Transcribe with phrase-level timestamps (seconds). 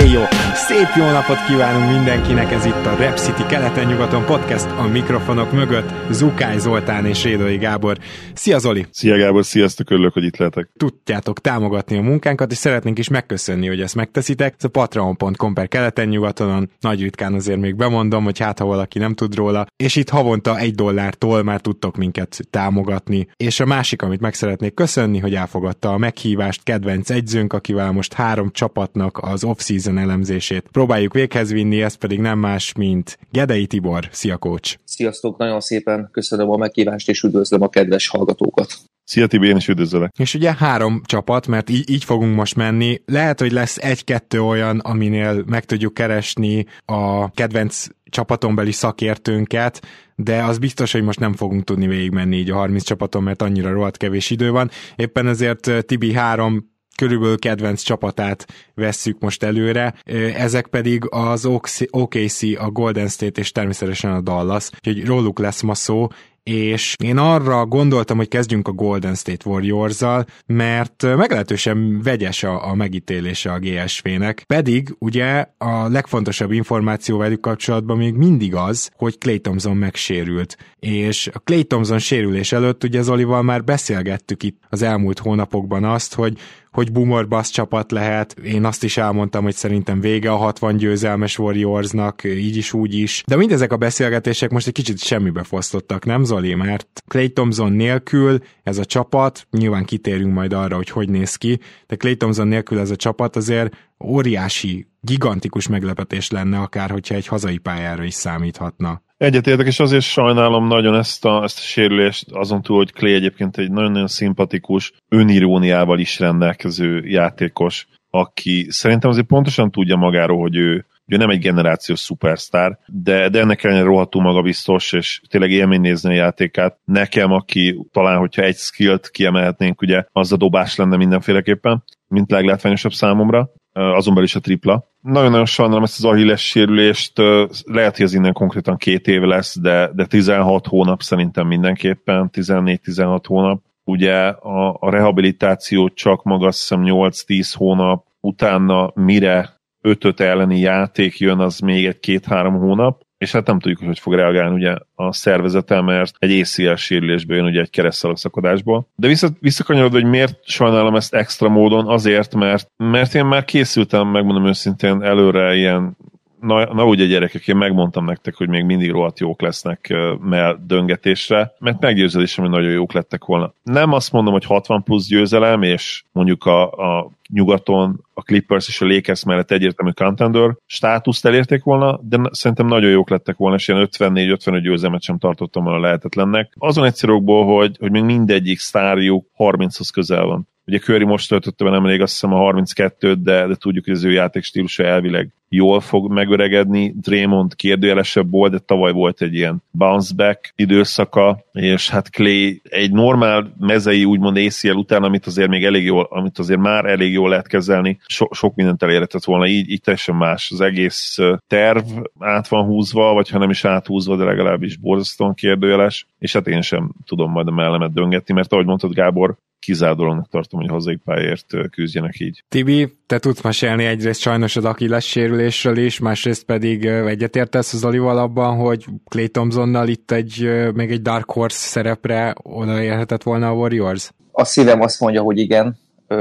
[0.00, 0.20] Éjjó!
[0.54, 5.92] Szép jó napot kívánunk mindenkinek, ez itt a Rep City keleten-nyugaton podcast a mikrofonok mögött,
[6.10, 7.98] Zukály Zoltán és Rédai Gábor.
[8.34, 8.86] Szia Zoli!
[8.90, 10.68] Szia Gábor, sziasztok, örülök, hogy itt lehetek.
[10.76, 14.54] Tudjátok támogatni a munkánkat, és szeretnénk is megköszönni, hogy ezt megteszitek.
[14.58, 19.14] Ez a patreon.com per keleten-nyugatonon, nagy ritkán azért még bemondom, hogy hát ha valaki nem
[19.14, 23.28] tud róla, és itt havonta egy dollártól már tudtok minket támogatni.
[23.36, 28.12] És a másik, amit meg szeretnék köszönni, hogy elfogadta a meghívást kedvenc egyzőnk, akivel most
[28.12, 29.44] három csapatnak az
[29.82, 34.08] off-season elemzését próbáljuk véghez vinni, ez pedig nem más, mint Gedei Tibor.
[34.10, 34.78] Szia, coach!
[34.84, 38.74] Sziasztok, nagyon szépen köszönöm a meghívást, és üdvözlöm a kedves hallgatókat.
[39.04, 40.10] Szia Tibi, én is üdvözlök.
[40.18, 43.02] És ugye három csapat, mert így, így fogunk most menni.
[43.06, 49.80] Lehet, hogy lesz egy-kettő olyan, aminél meg tudjuk keresni a kedvenc csapatonbeli szakértőnket,
[50.14, 53.72] de az biztos, hogy most nem fogunk tudni végigmenni így a 30 csapaton, mert annyira
[53.72, 54.70] rohadt kevés idő van.
[54.96, 59.94] Éppen ezért Tibi három körülbelül kedvenc csapatát vesszük most előre,
[60.36, 61.46] ezek pedig az
[61.90, 66.08] OKC, a Golden State és természetesen a Dallas, úgyhogy róluk lesz ma szó,
[66.42, 72.74] és én arra gondoltam, hogy kezdjünk a Golden State Warriors-zal, mert meglehetősen vegyes a, a
[72.74, 79.40] megítélése a GSV-nek, pedig ugye a legfontosabb információ velük kapcsolatban még mindig az, hogy Clay
[79.40, 85.18] Thompson megsérült, és a Clay Thompson sérülés előtt ugye Zolival már beszélgettük itt az elmúlt
[85.18, 86.38] hónapokban azt, hogy
[86.72, 88.38] hogy Boomer Bass csapat lehet.
[88.38, 93.22] Én azt is elmondtam, hogy szerintem vége a 60 győzelmes Warriorsnak, így is, úgy is.
[93.26, 96.54] De mindezek a beszélgetések most egy kicsit semmibe fosztottak, nem Zoli?
[96.54, 101.60] Mert Clay Thompson nélkül ez a csapat, nyilván kitérünk majd arra, hogy hogy néz ki,
[101.86, 107.26] de Clay Thompson nélkül ez a csapat azért óriási, gigantikus meglepetés lenne, akár hogyha egy
[107.26, 109.02] hazai pályára is számíthatna.
[109.22, 113.56] Egyetértek, és azért sajnálom nagyon ezt a, ezt a sérülést, azon túl, hogy Clay egyébként
[113.56, 120.86] egy nagyon-nagyon szimpatikus, öniróniával is rendelkező játékos, aki szerintem azért pontosan tudja magáról, hogy ő,
[121.06, 126.10] ő nem egy generációs szupersztár, de, de ennek ellenére rohadtul magabiztos, és tényleg élmény nézni
[126.10, 126.78] a játékát.
[126.84, 132.92] Nekem, aki talán, hogyha egy skillt kiemelhetnénk, ugye az a dobás lenne mindenféleképpen, mint leglátványosabb
[132.92, 134.90] számomra azon belül is a tripla.
[135.00, 137.18] Nagyon-nagyon sajnálom ezt az Achilles sérülést,
[137.64, 143.22] lehet, hogy ez innen konkrétan két év lesz, de, de 16 hónap szerintem mindenképpen, 14-16
[143.26, 143.62] hónap.
[143.84, 151.18] Ugye a, a rehabilitáció csak maga azt hiszem 8-10 hónap, utána mire 5 elleni játék
[151.18, 155.12] jön, az még egy két-három hónap, és hát nem tudjuk, hogy fog reagálni ugye a
[155.12, 158.86] szervezete, mert egy ACL sérülésből jön ugye egy keresztalagszakadásból.
[158.94, 164.08] De vissza, visszakanyarodva, hogy miért sajnálom ezt extra módon, azért, mert, mert én már készültem,
[164.08, 165.96] megmondom őszintén, előre ilyen
[166.42, 171.52] na, na ugye gyerekek, én megmondtam nektek, hogy még mindig rohadt jók lesznek mell döngetésre,
[171.58, 173.54] mert meggyőződésem, hogy nagyon jók lettek volna.
[173.62, 178.80] Nem azt mondom, hogy 60 plusz győzelem, és mondjuk a, a nyugaton a Clippers és
[178.80, 183.68] a Lakers mellett egyértelmű contender státuszt elérték volna, de szerintem nagyon jók lettek volna, és
[183.68, 186.52] ilyen 54-55 győzelmet sem tartottam volna lehetetlennek.
[186.58, 190.48] Azon egyszerűkból, hogy, hogy még mindegyik sztárjuk 30-hoz közel van.
[190.66, 194.04] Ugye Curry most töltötte be nemrég azt hiszem a 32-t, de, de tudjuk, hogy az
[194.04, 196.94] ő játékstílusa elvileg jól fog megöregedni.
[197.00, 202.92] Draymond kérdőjelesebb volt, de tavaly volt egy ilyen bounce back időszaka, és hát Clay egy
[202.92, 207.28] normál mezei úgymond ACL után, amit azért még elég jól, amit azért már elég jól
[207.28, 210.50] lehet kezelni, so, sok mindent elérhetett volna, így, így teljesen más.
[210.50, 211.84] Az egész terv
[212.18, 216.60] át van húzva, vagy ha nem is áthúzva, de legalábbis borzasztóan kérdőjeles, és hát én
[216.60, 221.46] sem tudom majd a mellemet döngetni, mert ahogy mondtad Gábor, kizárólag tartom, hogy hazai pályért
[221.70, 222.44] küzdjenek így.
[222.48, 228.18] Tibi, te tudsz mesélni egyrészt sajnos az Achilles sérülésről is, másrészt pedig egyetértesz az Olival
[228.18, 234.10] abban, hogy Clay Thompsonnal itt egy, még egy Dark Horse szerepre odaérhetett volna a Warriors?
[234.32, 235.76] A szívem azt mondja, hogy igen,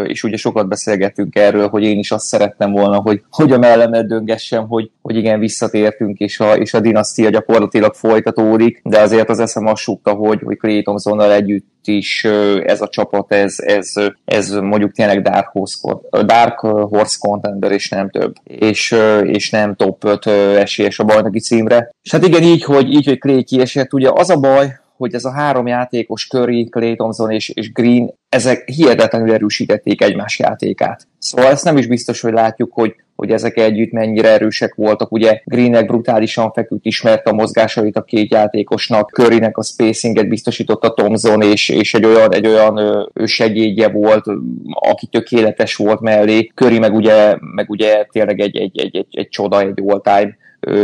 [0.05, 4.07] és ugye sokat beszélgettünk erről, hogy én is azt szerettem volna, hogy, hogy a mellemet
[4.07, 9.39] döngessem, hogy, hogy igen, visszatértünk, és a, és a dinasztia gyakorlatilag folytatódik, de azért az
[9.39, 12.23] eszem azt súgta, hogy, hogy Clay Thompsonnal együtt is
[12.63, 13.93] ez a csapat, ez, ez,
[14.25, 15.77] ez mondjuk tényleg Dark Horse,
[16.25, 18.35] Dark Horse contender, és nem több.
[18.43, 20.25] És, és nem top 5
[20.57, 21.89] esélyes a bajnoki címre.
[22.01, 25.25] És hát igen, így, hogy, így, hogy Clay kiesett, ugye az a baj, hogy ez
[25.25, 31.07] a három játékos, Curry, Clay Thompson és, és Green, ezek hihetetlenül erősítették egymás játékát.
[31.17, 35.11] Szóval ezt nem is biztos, hogy látjuk, hogy, hogy ezek együtt mennyire erősek voltak.
[35.11, 41.41] Ugye Greennek brutálisan feküdt, ismerte a mozgásait a két játékosnak, Currynek a spacinget biztosította Thomson,
[41.41, 42.77] és, és egy olyan, egy olyan
[43.13, 44.25] ő segédje volt,
[44.65, 46.51] aki tökéletes volt mellé.
[46.55, 50.37] Curry meg ugye, meg ugye tényleg egy, egy, egy, egy, egy csoda, egy all-time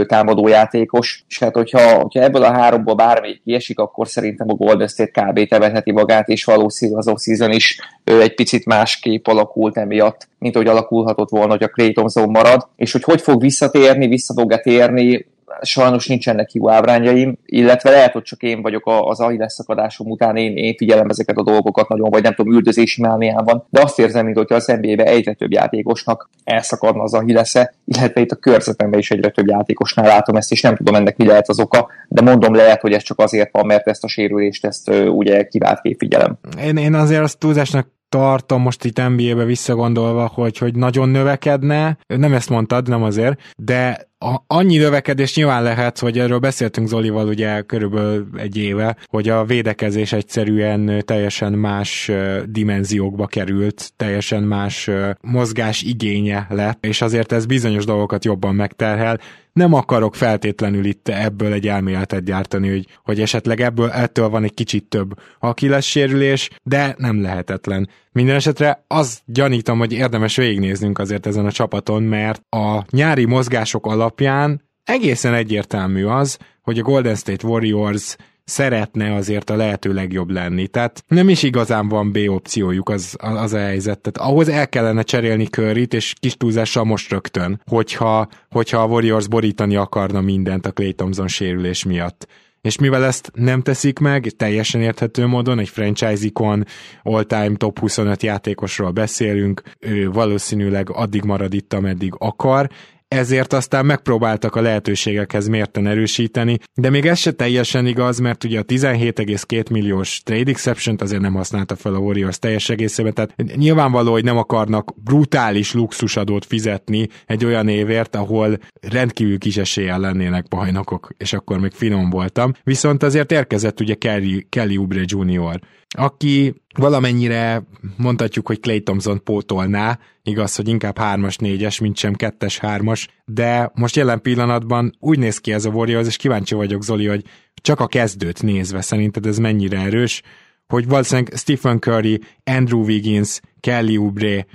[0.06, 4.88] támadó játékos, és hát hogyha, hogyha ebből a háromból bármelyik kiesik, akkor szerintem a Golden
[4.88, 5.48] State kb.
[5.48, 11.30] tevetheti magát, és valószínűleg az off is egy picit másképp alakult emiatt, mint hogy alakulhatott
[11.30, 15.26] volna, hogy a Clay marad, és hogy hogy fog visszatérni, vissza fog-e térni,
[15.62, 20.58] sajnos nincsenek jó ábrányjaim, illetve lehet, hogy csak én vagyok az AI leszakadásom után, én,
[20.58, 24.38] én figyelem ezeket a dolgokat nagyon, vagy nem tudom, üldözési mániában, de azt érzem, mint
[24.38, 29.30] hogyha az NBA-be egyre több játékosnak elszakadna az Ahillesze, illetve itt a körzetemben is egyre
[29.30, 32.82] több játékosnál látom ezt, és nem tudom ennek mi lehet az oka, de mondom lehet,
[32.82, 36.38] hogy ez csak azért van, mert ezt a sérülést ezt ugye kivált képfigyelem.
[36.64, 42.34] Én, én azért azt túlzásnak tartom most itt NBA-be visszagondolva, hogy, hogy nagyon növekedne, nem
[42.34, 47.62] ezt mondtad, nem azért, de a, annyi növekedés nyilván lehet, hogy erről beszéltünk Zolival ugye
[47.62, 52.12] körülbelül egy éve, hogy a védekezés egyszerűen teljesen más
[52.46, 54.90] dimenziókba került, teljesen más
[55.22, 59.20] mozgás igénye lett, és azért ez bizonyos dolgokat jobban megterhel.
[59.54, 64.54] Nem akarok feltétlenül itt ebből egy elméletet gyártani, hogy, hogy esetleg ebből ettől van egy
[64.54, 65.14] kicsit több
[65.60, 67.90] lesz sérülés, de nem lehetetlen.
[68.18, 73.86] Minden esetre az gyanítom, hogy érdemes végignéznünk azért ezen a csapaton, mert a nyári mozgások
[73.86, 80.68] alapján egészen egyértelmű az, hogy a Golden State Warriors szeretne azért a lehető legjobb lenni.
[80.68, 84.00] Tehát nem is igazán van B opciójuk az, az a helyzet.
[84.00, 89.28] Tehát ahhoz el kellene cserélni Curryt, és kis túlzással most rögtön, hogyha, hogyha a Warriors
[89.28, 92.28] borítani akarna mindent a Clay Thompson sérülés miatt
[92.62, 96.66] és mivel ezt nem teszik meg, teljesen érthető módon, egy franchise-ikon
[97.04, 102.70] all-time top 25 játékosról beszélünk, ő valószínűleg addig marad itt, ameddig akar,
[103.08, 108.60] ezért aztán megpróbáltak a lehetőségekhez mérten erősíteni, de még ez se teljesen igaz, mert ugye
[108.60, 114.12] a 17,2 milliós trade exception azért nem használta fel a Warriors teljes egészében, tehát nyilvánvaló,
[114.12, 121.10] hogy nem akarnak brutális luxusadót fizetni egy olyan évért, ahol rendkívül kis eséllyel lennének bajnokok,
[121.18, 122.52] és akkor még finom voltam.
[122.64, 125.60] Viszont azért érkezett ugye Kelly, Kelly Oubre Jr.,
[125.90, 127.64] aki valamennyire
[127.98, 133.72] mondhatjuk, hogy Clay Thompson pótolná, igaz, hogy inkább 3-as, 4-es, mint sem 2-es, 3-as, de
[133.76, 137.80] most jelen pillanatban úgy néz ki ez a Warriors, és kíváncsi vagyok, Zoli, hogy csak
[137.80, 140.22] a kezdőt nézve szerinted ez mennyire erős,
[140.68, 144.46] hogy valószínűleg Stephen Curry, Andrew Wiggins, Kelly Oubre,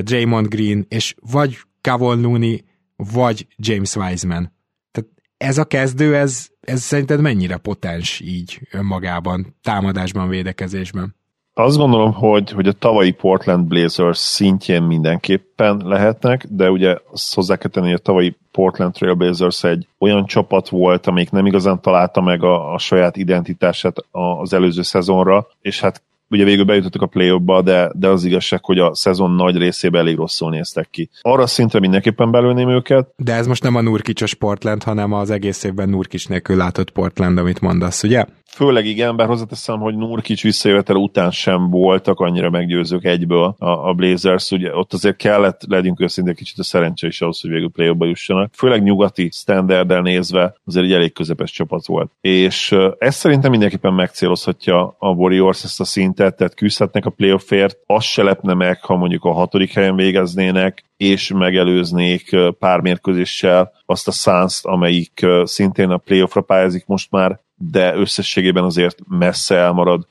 [0.00, 2.64] Draymond Green, és vagy Kavon Looney,
[2.96, 4.52] vagy James Wiseman.
[4.90, 11.16] Tehát ez a kezdő, ez, ez szerinted mennyire potens így önmagában, támadásban, védekezésben?
[11.60, 17.56] Azt gondolom, hogy, hogy a tavalyi Portland Blazers szintjén mindenképpen lehetnek, de ugye azt hozzá
[17.56, 21.80] kell tenni, hogy a tavalyi Portland Trail Blazers egy olyan csapat volt, amelyik nem igazán
[21.80, 23.96] találta meg a, a saját identitását
[24.40, 28.64] az előző szezonra, és hát ugye végül bejutottak a play ba de, de az igazság,
[28.64, 31.10] hogy a szezon nagy részében elég rosszul néztek ki.
[31.20, 33.12] Arra szintre mindenképpen belőném őket.
[33.16, 37.38] De ez most nem a Nurkicsos Portland, hanem az egész évben Nurkics nélkül látott Portland,
[37.38, 38.24] amit mondasz, ugye?
[38.52, 43.92] Főleg igen, bár hozzáteszem, hogy Nurkic visszajövetel után sem voltak annyira meggyőzők egyből a, a
[43.92, 47.94] Blazers, ugye ott azért kellett, legyünk őszintén kicsit a szerencse is ahhoz, hogy végül play
[47.98, 48.50] jussanak.
[48.54, 52.10] Főleg nyugati standarddel nézve azért egy elég közepes csapat volt.
[52.20, 58.04] És ez szerintem mindenképpen megcélozhatja a Warriors ezt a szintet, tehát küzdhetnek a playoffért, az
[58.04, 64.12] se lepne meg, ha mondjuk a hatodik helyen végeznének, és megelőznék pár mérkőzéssel azt a
[64.12, 70.06] suns amelyik szintén a playoffra pályázik most már, de összességében azért messze elmarad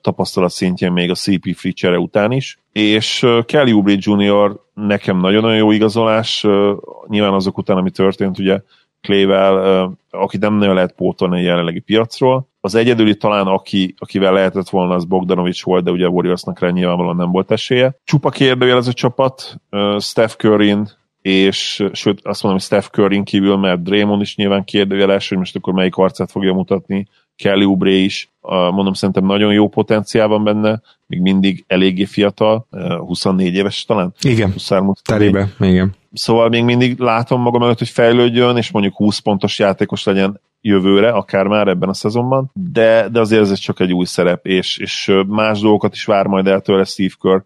[0.00, 2.58] tapasztalat szintjén még a CP free után is.
[2.72, 4.60] És Kelly Oubre Jr.
[4.74, 6.46] nekem nagyon-nagyon jó igazolás,
[7.06, 8.60] nyilván azok után, ami történt, ugye
[9.00, 12.48] Clayvel, aki nem nagyon lehet pótolni a jelenlegi piacról.
[12.60, 16.68] Az egyedüli talán, aki, akivel lehetett volna, az Bogdanovics volt, de ugye a Warriorsnak rá
[16.68, 17.94] nyilvánvalóan nem volt esélye.
[18.04, 19.60] Csupa kérdőjel ez a csapat,
[19.98, 20.76] Steph curry
[21.22, 25.56] és sőt azt mondom, hogy Steph curry kívül, mert Draymond is nyilván kérdőjeles, hogy most
[25.56, 28.30] akkor melyik arcát fogja mutatni, Kelly Oubre is,
[28.70, 32.66] mondom, szerintem nagyon jó potenciál van benne, még mindig eléggé fiatal,
[32.98, 34.14] 24 éves talán?
[34.22, 34.54] Igen,
[35.02, 35.94] terébe, igen.
[36.12, 41.10] Szóval még mindig látom magam előtt, hogy fejlődjön, és mondjuk 20 pontos játékos legyen jövőre,
[41.10, 45.12] akár már ebben a szezonban, de, de azért ez csak egy új szerep, és, és
[45.26, 47.40] más dolgokat is vár majd el tőle Steve Kerr.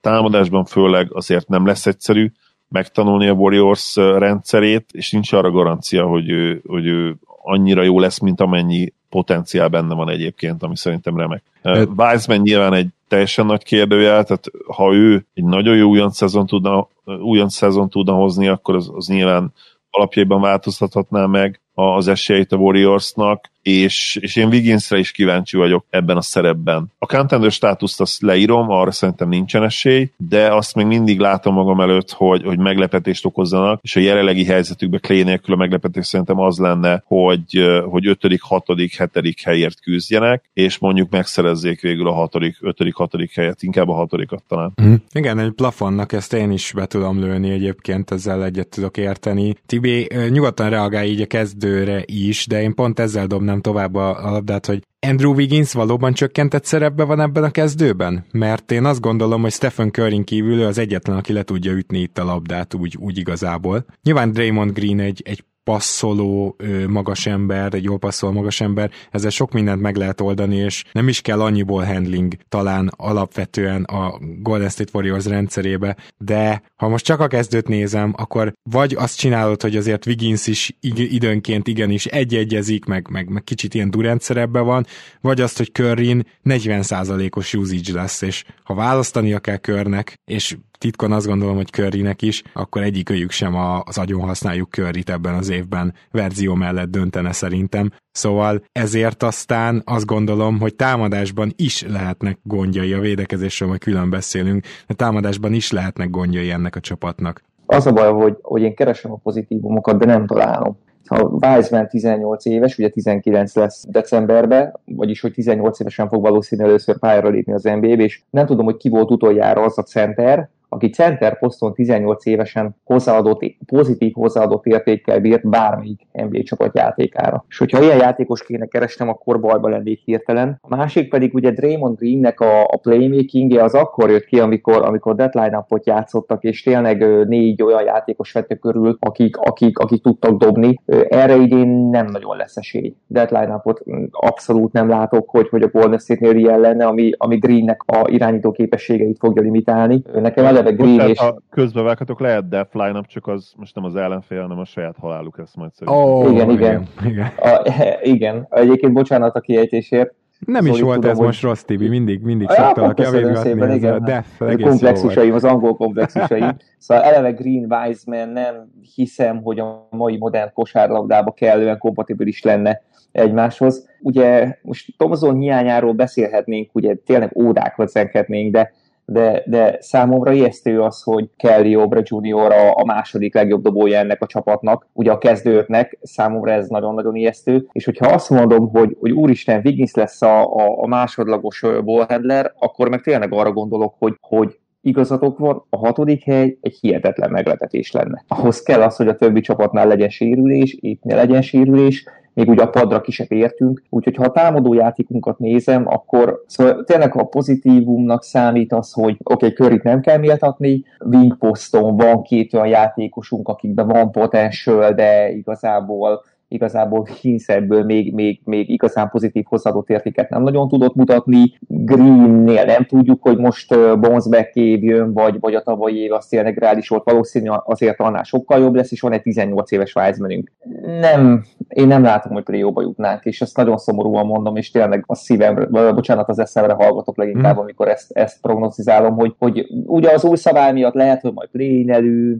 [0.00, 2.32] Támadásban főleg azért nem lesz egyszerű,
[2.70, 8.18] megtanulni a Warriors rendszerét, és nincs arra garancia, hogy ő, hogy ő annyira jó lesz,
[8.18, 11.42] mint amennyi potenciál benne van egyébként, ami szerintem remek.
[11.62, 16.46] Uh, Wiseman nyilván egy teljesen nagy kérdőjel, tehát ha ő egy nagyon jó újon szezon
[16.46, 19.52] tudna, újon szezon tudna hozni, akkor az, az nyilván
[19.90, 26.16] alapjaiban változtathatná meg az esélyt a Warriorsnak, és, és én Wigginsre is kíváncsi vagyok ebben
[26.16, 26.92] a szerepben.
[26.98, 31.80] A contender státuszt azt leírom, arra szerintem nincsen esély, de azt még mindig látom magam
[31.80, 36.58] előtt, hogy, hogy meglepetést okozzanak, és a jelenlegi helyzetükben Clay nélkül a meglepetés szerintem az
[36.58, 39.40] lenne, hogy, hogy 5., 6., 7.
[39.42, 43.12] helyért küzdjenek, és mondjuk megszerezzék végül a 6., 5., 6.
[43.34, 44.10] helyet, inkább a 6.
[44.48, 44.72] talán.
[44.82, 44.94] Mm.
[45.12, 49.54] Igen, egy plafonnak ezt én is be tudom lőni egyébként, ezzel egyet tudok érteni.
[49.66, 51.26] Tibi, nyugodtan reagálj így a
[51.60, 56.64] kezdőre is, de én pont ezzel dobnám tovább a, labdát, hogy Andrew Wiggins valóban csökkentett
[56.64, 58.24] szerepbe van ebben a kezdőben?
[58.32, 61.98] Mert én azt gondolom, hogy Stephen Curry kívül ő az egyetlen, aki le tudja ütni
[61.98, 63.84] itt a labdát úgy, úgy igazából.
[64.02, 66.56] Nyilván Draymond Green egy, egy passzoló
[66.88, 71.08] magas ember, egy jól passzoló magas ember, ezzel sok mindent meg lehet oldani, és nem
[71.08, 77.20] is kell annyiból handling talán alapvetően a Golden State Warriors rendszerébe, de ha most csak
[77.20, 83.08] a kezdőt nézem, akkor vagy azt csinálod, hogy azért Wiggins is időnként igenis egy-egyezik, meg,
[83.10, 84.86] meg, meg kicsit ilyen Durant szerepben van,
[85.20, 91.26] vagy azt, hogy Curryn 40%-os usage lesz, és ha választania kell körnek, és titkon azt
[91.26, 96.54] gondolom, hogy Currynek is, akkor egyikőjük sem az agyon használjuk Curryt ebben az évben verzió
[96.54, 97.90] mellett döntene szerintem.
[98.10, 104.64] Szóval ezért aztán azt gondolom, hogy támadásban is lehetnek gondjai, a védekezésről majd külön beszélünk,
[104.86, 107.42] de támadásban is lehetnek gondjai ennek a csapatnak.
[107.66, 110.76] Az a baj, hogy, hogy én keresem a pozitívumokat, de nem találom
[111.10, 116.98] ha Wiseman 18 éves, ugye 19 lesz decemberben, vagyis hogy 18 évesen fog valószínűleg először
[116.98, 120.88] pályára lépni az NBA-be, és nem tudom, hogy ki volt utoljára az a center, aki
[120.88, 127.44] center poszton 18 évesen hozzáadott, pozitív hozzáadott értékkel bírt bármelyik NBA csapat játékára.
[127.48, 130.58] És hogyha ilyen játékos kéne keresnem, akkor bajba lennék hirtelen.
[130.60, 135.14] A másik pedig ugye Draymond Greennek a, a playmakingje az akkor jött ki, amikor, amikor
[135.14, 140.80] deadline upot játszottak, és tényleg négy olyan játékos vette körül, akik, akik, akik tudtak dobni.
[141.08, 142.94] Erre idén nem nagyon lesz esély.
[143.06, 147.82] Deadline upot abszolút nem látok, hogy, hogy a Golden State-nél ilyen lenne, ami, ami Greennek
[147.86, 150.02] a irányító képességeit fogja limitálni.
[150.14, 151.18] Nekem eleve Green és...
[151.18, 155.38] Ha közbevághatok, lehet Death line csak az most nem az ellenfél, hanem a saját haláluk
[155.38, 156.04] lesz majd szerintem.
[156.04, 156.86] Oh, igen, igen.
[157.06, 157.26] Igen.
[157.36, 158.46] A, igen.
[158.50, 160.14] Egyébként bocsánat a kiejtésért.
[160.46, 161.26] Nem szóval is volt tudom, ez hogy...
[161.26, 163.94] most rossz, Tibi, mindig, mindig szoktalak javítgatni, ez igen.
[163.94, 166.56] a def egész komplexusaim, az angol komplexusaim.
[166.78, 168.54] Szóval eleve Green Wiseman nem
[168.94, 173.88] hiszem, hogy a mai modern kosárlabdába kellően kompatibilis lenne egymáshoz.
[174.00, 178.72] Ugye most Tomzon hiányáról beszélhetnénk, ugye tényleg ódákat zenkednénk, de
[179.10, 182.52] de, de számomra ijesztő az, hogy Kelly Obre Jr.
[182.52, 187.66] A, a második legjobb dobója ennek a csapatnak, ugye a kezdőknek, számomra ez nagyon-nagyon ijesztő,
[187.72, 192.88] és hogyha azt mondom, hogy, hogy úristen, Wiggins lesz a, a, a másodlagos ballhandler, akkor
[192.88, 198.24] meg tényleg arra gondolok, hogy, hogy igazatok van, a hatodik hely egy hihetetlen meglepetés lenne.
[198.28, 202.62] Ahhoz kell az, hogy a többi csapatnál legyen sérülés, itt ne legyen sérülés, még ugye
[202.62, 207.24] a padra ki se értünk, úgyhogy ha a támadó játékunkat nézem, akkor szóval tényleg a
[207.24, 212.66] pozitívumnak számít az, hogy oké, okay, körit nem kell méltatni, wing poston van két olyan
[212.66, 219.88] játékosunk, akikben van potential, de igazából igazából Hinsz ebből még, még, még igazán pozitív hozzáadott
[219.88, 221.58] értéket nem nagyon tudott mutatni.
[221.66, 226.58] Greennél nem tudjuk, hogy most Bonesback év jön, vagy, vagy a tavalyi év az tényleg
[226.58, 230.52] reális volt, valószínű azért annál sokkal jobb lesz, és van egy 18 éves Wisemanünk.
[231.00, 235.14] Nem, én nem látom, hogy play jutnánk, és ezt nagyon szomorúan mondom, és tényleg a
[235.14, 237.60] szívemre, bocsánat, az eszemre hallgatok leginkább, mm.
[237.60, 241.84] amikor ezt, ezt prognozizálom, hogy, hogy ugye az új szabály miatt lehet, hogy majd play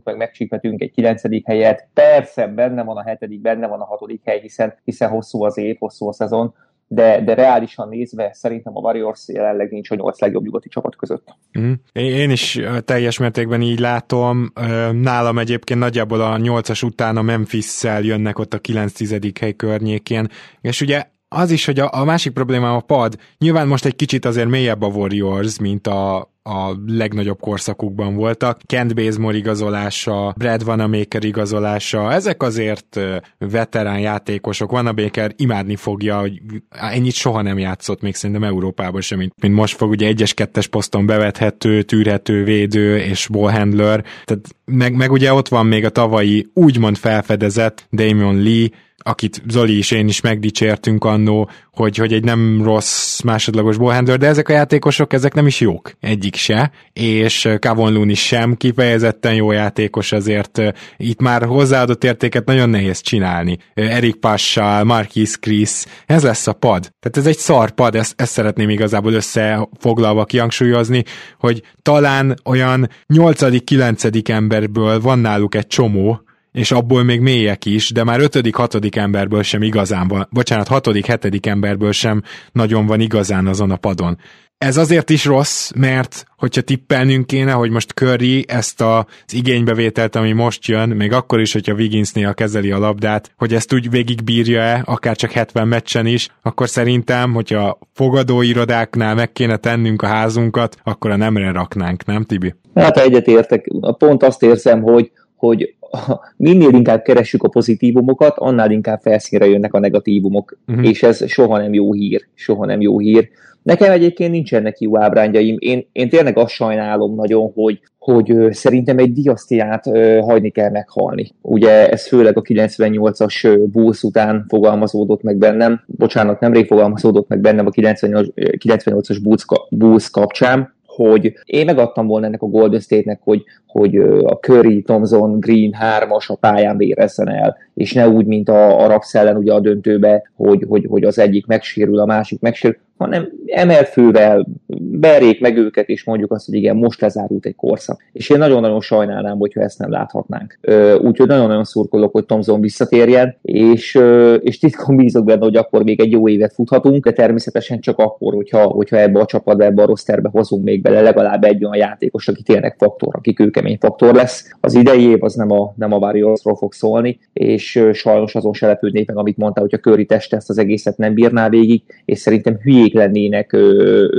[0.05, 1.23] meg megcsíphetünk egy 9.
[1.45, 5.59] helyet, persze benne van a hetedik, benne van a hatodik hely, hiszen, hiszen hosszú az
[5.59, 6.55] év, hosszú a szezon,
[6.87, 11.35] de, de reálisan nézve szerintem a Warriors jelenleg nincs a nyolc legjobb nyugati csapat között.
[11.59, 11.73] Mm.
[11.93, 14.53] Én is teljes mértékben így látom.
[14.93, 19.33] Nálam egyébként nagyjából a nyolcas után a Memphis-szel jönnek ott a 9-10.
[19.41, 20.29] hely környékén,
[20.61, 24.25] és ugye az is, hogy a, a másik problémám a pad, nyilván most egy kicsit
[24.25, 28.61] azért mélyebb a Warriors, mint a, a legnagyobb korszakukban voltak.
[28.67, 33.01] Kent Bazemore igazolása, Brad Vanamaker igazolása, ezek azért
[33.39, 34.71] veterán játékosok.
[34.71, 39.77] Vanamaker imádni fogja, hogy ennyit soha nem játszott még szerintem Európában sem, mint, mint most
[39.77, 45.67] fog, ugye egyes-kettes poszton bevethető, tűrhető védő és ballhandler, tehát meg, meg ugye ott van
[45.67, 48.69] még a tavalyi úgymond felfedezett Damon Lee,
[49.03, 54.27] akit Zoli is én is megdicsértünk annó, hogy, hogy egy nem rossz másodlagos ballhandler, de
[54.27, 59.53] ezek a játékosok, ezek nem is jók, egyik se, és Kavon Looney sem kifejezetten jó
[59.53, 60.61] játékos, azért
[60.97, 63.59] itt már hozzáadott értéket nagyon nehéz csinálni.
[63.75, 66.81] Erik Passal, Marquis Chris, ez lesz a pad.
[67.01, 71.05] Tehát ez egy szar pad, ezt, ezt szeretném igazából összefoglalva kihangsúlyozni,
[71.39, 74.29] hogy talán olyan 8.-9.
[74.29, 76.21] emberből van náluk egy csomó,
[76.53, 81.07] és abból még mélyek is, de már ötödik, hatodik emberből sem igazán van, bocsánat, hatodik,
[81.07, 84.19] hetedik emberből sem nagyon van igazán azon a padon.
[84.59, 90.33] Ez azért is rossz, mert hogyha tippelnünk kéne, hogy most Curry ezt az igénybevételt, ami
[90.33, 94.83] most jön, még akkor is, hogyha Wigginsnél kezeli a labdát, hogy ezt úgy végig bírja-e,
[94.85, 101.11] akár csak 70 meccsen is, akkor szerintem, hogyha fogadóirodáknál meg kéne tennünk a házunkat, akkor
[101.11, 102.55] a nemre raknánk, nem Tibi?
[102.75, 103.67] Hát egyetértek.
[103.99, 105.75] Pont azt érzem, hogy hogy
[106.37, 110.89] minél inkább keressük a pozitívumokat, annál inkább felszínre jönnek a negatívumok, uh-huh.
[110.89, 113.29] és ez soha nem jó hír, soha nem jó hír.
[113.63, 115.57] Nekem egyébként nincsenek jó ábrányjaim.
[115.59, 119.85] Én, én tényleg azt sajnálom nagyon, hogy, hogy szerintem egy diasztiát
[120.21, 121.31] hagyni kell meghalni.
[121.43, 127.67] Ugye ez főleg a 98-as Bulls után fogalmazódott meg bennem, bocsánat, nemrég fogalmazódott meg bennem
[127.67, 130.75] a 98, 98-as Bulls, Bulls kapcsán,
[131.09, 136.29] hogy én megadtam volna ennek a Golden State-nek, hogy, hogy a Curry, Thompson, Green hármas
[136.29, 140.31] a pályán vérezzen el, és ne úgy, mint a, a Raps ellen ugye a döntőbe,
[140.37, 144.47] hogy, hogy, hogy az egyik megsérül, a másik megsérül, hanem emelfővel
[144.81, 148.03] berjék meg őket, és mondjuk azt, hogy igen, most lezárult egy korszak.
[148.13, 150.59] És én nagyon-nagyon sajnálnám, hogyha ezt nem láthatnánk.
[151.03, 153.99] Úgyhogy nagyon-nagyon szurkolok, hogy Tomzon visszatérjen, és,
[154.41, 158.35] és titkon bízok benne, hogy akkor még egy jó évet futhatunk, de természetesen csak akkor,
[158.35, 162.29] hogyha, hogyha ebbe a csapatba, ebbe a rosterbe hozunk még bele legalább egy olyan játékos,
[162.29, 164.55] aki tényleg faktor, aki kőkemény faktor lesz.
[164.61, 168.67] Az idei év az nem a, nem a Warriorsról fog szólni, és sajnos azon se
[168.67, 172.19] lepődnék meg, amit mondta, hogy a Curry teste ezt az egészet nem bírná végig, és
[172.19, 173.57] szerintem hülyék készek lennének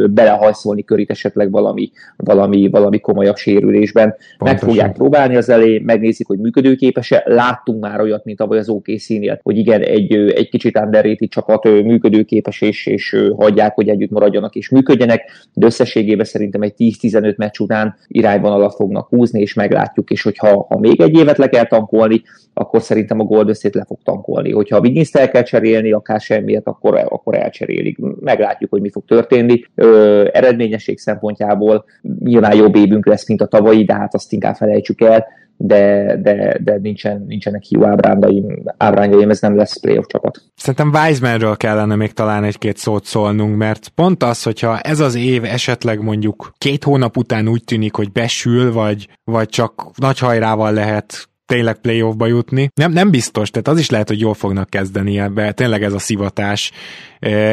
[0.09, 4.09] belehajszolni körít esetleg valami, valami, valami komolyabb sérülésben.
[4.09, 4.45] Pontosan.
[4.45, 7.23] Meg fogják próbálni az elé, megnézik, hogy működőképes-e.
[7.25, 12.61] Láttunk már olyat, mint ahogy az OKC-nél, hogy igen, egy, egy kicsit underrated csapat működőképes,
[12.61, 15.21] és, és hagyják, hogy együtt maradjanak és működjenek,
[15.53, 20.79] de összességében szerintem egy 10-15 meccs után irányvonalat fognak húzni, és meglátjuk, és hogyha ha
[20.79, 22.21] még egy évet le kell tankolni,
[22.53, 24.51] akkor szerintem a State le fog tankolni.
[24.51, 27.97] Hogyha a Wiggins-t el kell cserélni, akár semmiért, akkor, akkor elcserélik.
[28.19, 29.63] Meglátjuk, hogy mi fog történni.
[29.75, 31.85] Ö, eredményesség szempontjából
[32.19, 35.25] nyilván jobb évünk lesz, mint a tavalyi, de hát azt inkább felejtsük el,
[35.63, 40.41] de, de, de nincsen, nincsenek hiú ábrándaim, ábrándaim, ez nem lesz playoff csapat.
[40.55, 45.43] Szerintem Wisemanről kellene még talán egy-két szót szólnunk, mert pont az, hogyha ez az év
[45.43, 51.29] esetleg mondjuk két hónap után úgy tűnik, hogy besül, vagy, vagy csak nagy hajrával lehet
[51.51, 52.69] tényleg playoffba jutni.
[52.73, 55.99] Nem, nem biztos, tehát az is lehet, hogy jól fognak kezdeni ebbe, tényleg ez a
[55.99, 56.71] szivatás,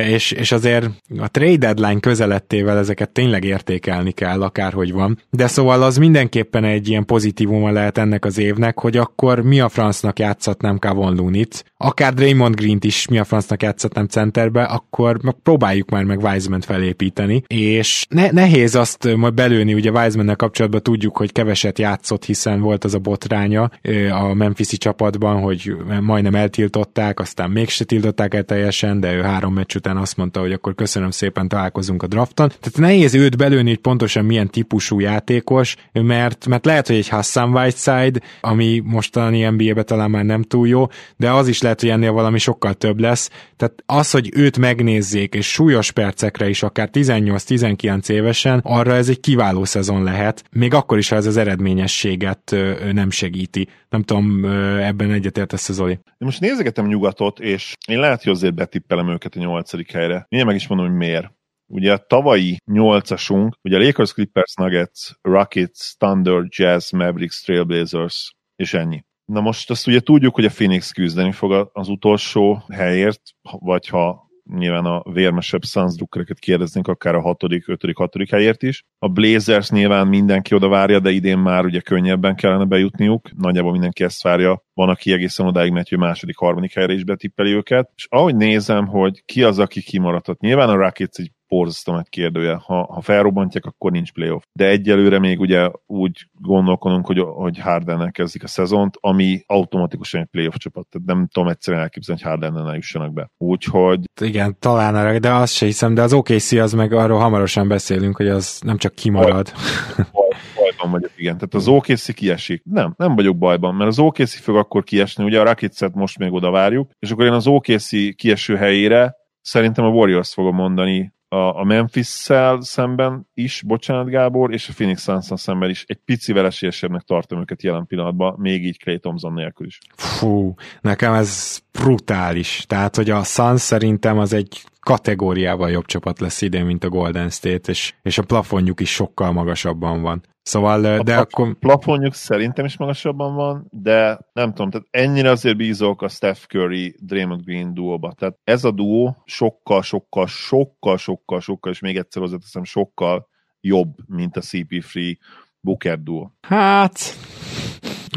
[0.08, 5.18] és, és azért a trade deadline közelettével ezeket tényleg értékelni kell, akárhogy van.
[5.30, 9.68] De szóval az mindenképpen egy ilyen pozitívuma lehet ennek az évnek, hogy akkor mi a
[9.68, 15.90] francnak játszhatnám Kavon Lunit, akár Draymond Green-t is mi a francnak játszhatnám centerbe, akkor próbáljuk
[15.90, 21.32] már meg Wiseman felépíteni, és ne, nehéz azt majd belőni, ugye Wiseman kapcsolatban tudjuk, hogy
[21.32, 23.70] keveset játszott, hiszen volt az a botránya
[24.10, 29.74] a Memphisi csapatban, hogy majdnem eltiltották, aztán mégse tiltották el teljesen, de ő három meccs
[29.76, 32.48] után azt mondta, hogy akkor köszönöm szépen, találkozunk a drafton.
[32.48, 37.54] Tehát nehéz őt belőni, hogy pontosan milyen típusú játékos, mert, mert lehet, hogy egy Hassan
[37.54, 42.12] Whiteside, ami mostani NBA-be talán már nem túl jó, de az is lehet, hogy ennél
[42.12, 43.30] valami sokkal több lesz.
[43.56, 49.20] Tehát az, hogy őt megnézzék, és súlyos percekre is, akár 18-19 évesen, arra ez egy
[49.20, 52.56] kiváló szezon lehet, még akkor is, ha ez az eredményességet
[52.92, 53.68] nem segíti.
[53.88, 54.44] Nem tudom,
[54.78, 55.92] ebben egyetértesz Zoli.
[55.92, 60.26] Én most nézegetem nyugatot, és én lehet, hogy azért betippelem őket a nyolcadik helyre.
[60.28, 61.32] Milyen meg is mondom, hogy miért.
[61.66, 68.74] Ugye a tavalyi nyolcasunk, ugye a Lakers, Clippers, Nuggets, Rockets, Thunder, Jazz, Mavericks, Trailblazers, és
[68.74, 69.04] ennyi.
[69.24, 73.20] Na most azt ugye tudjuk, hogy a Phoenix küzdeni fog az utolsó helyért,
[73.58, 78.84] vagy ha nyilván a vérmesebb Suns drukkereket kérdeznénk, akár a hatodik, ötödik, hatodik helyért is.
[78.98, 83.30] A Blazers nyilván mindenki oda várja, de idén már ugye könnyebben kellene bejutniuk.
[83.36, 84.62] Nagyjából mindenki ezt várja.
[84.74, 87.90] Van, aki egészen odáig megy, hogy második, harmadik helyre is betippeli őket.
[87.94, 90.40] És ahogy nézem, hogy ki az, aki kimaradhat.
[90.40, 92.60] Nyilván a Rockets egy borzasztó nagy kérdője.
[92.64, 94.42] Ha, ha felrobbantják, akkor nincs playoff.
[94.52, 100.26] De egyelőre még ugye úgy gondolkodunk, hogy, hogy Hardennel kezdik a szezont, ami automatikusan egy
[100.26, 100.86] playoff csapat.
[100.90, 103.30] Tehát nem tudom egyszerűen elképzelni, hogy Hardennel ne jussanak be.
[103.38, 104.00] Úgyhogy...
[104.20, 108.28] Igen, talán de azt se hiszem, de az OKC az meg arról hamarosan beszélünk, hogy
[108.28, 109.52] az nem csak kimarad.
[109.96, 111.34] Volt, bajban vagyok, igen.
[111.34, 112.62] Tehát az OKC kiesik.
[112.64, 116.32] Nem, nem vagyok bajban, mert az OKC fog akkor kiesni, ugye a Rakicet most még
[116.32, 121.64] oda várjuk, és akkor én az OKC kieső helyére szerintem a Warriors fogom mondani a,
[121.64, 127.40] Memphis-szel szemben is, bocsánat Gábor, és a Phoenix suns szemben is egy picivel esélyesebbnek tartom
[127.40, 129.78] őket jelen pillanatban, még így Clay Thompson nélkül is.
[129.96, 132.64] Fú, nekem ez brutális.
[132.66, 137.30] Tehát, hogy a Suns szerintem az egy kategóriával jobb csapat lesz idén, mint a Golden
[137.30, 140.22] State, és, és a plafonjuk is sokkal magasabban van.
[140.48, 141.58] Szóval, a de akkor...
[141.58, 146.96] plafonjuk szerintem is magasabban van, de nem tudom, tehát ennyire azért bízok a Steph Curry,
[147.00, 148.12] Draymond Green duóba.
[148.12, 153.28] Tehát ez a duó sokkal, sokkal, sokkal, sokkal, sokkal, és még egyszer hozzáteszem, sokkal
[153.60, 155.16] jobb, mint a CP3
[155.60, 156.32] Booker duó.
[156.40, 157.00] Hát,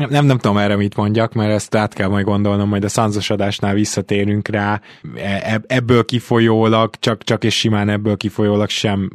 [0.10, 3.30] nem, nem tudom erre mit mondjak, mert ezt át kell majd gondolnom, majd a szanzos
[3.30, 4.82] adásnál visszatérünk rá.
[5.16, 9.10] E, ebből kifolyólag, csak, csak és simán ebből kifolyólag sem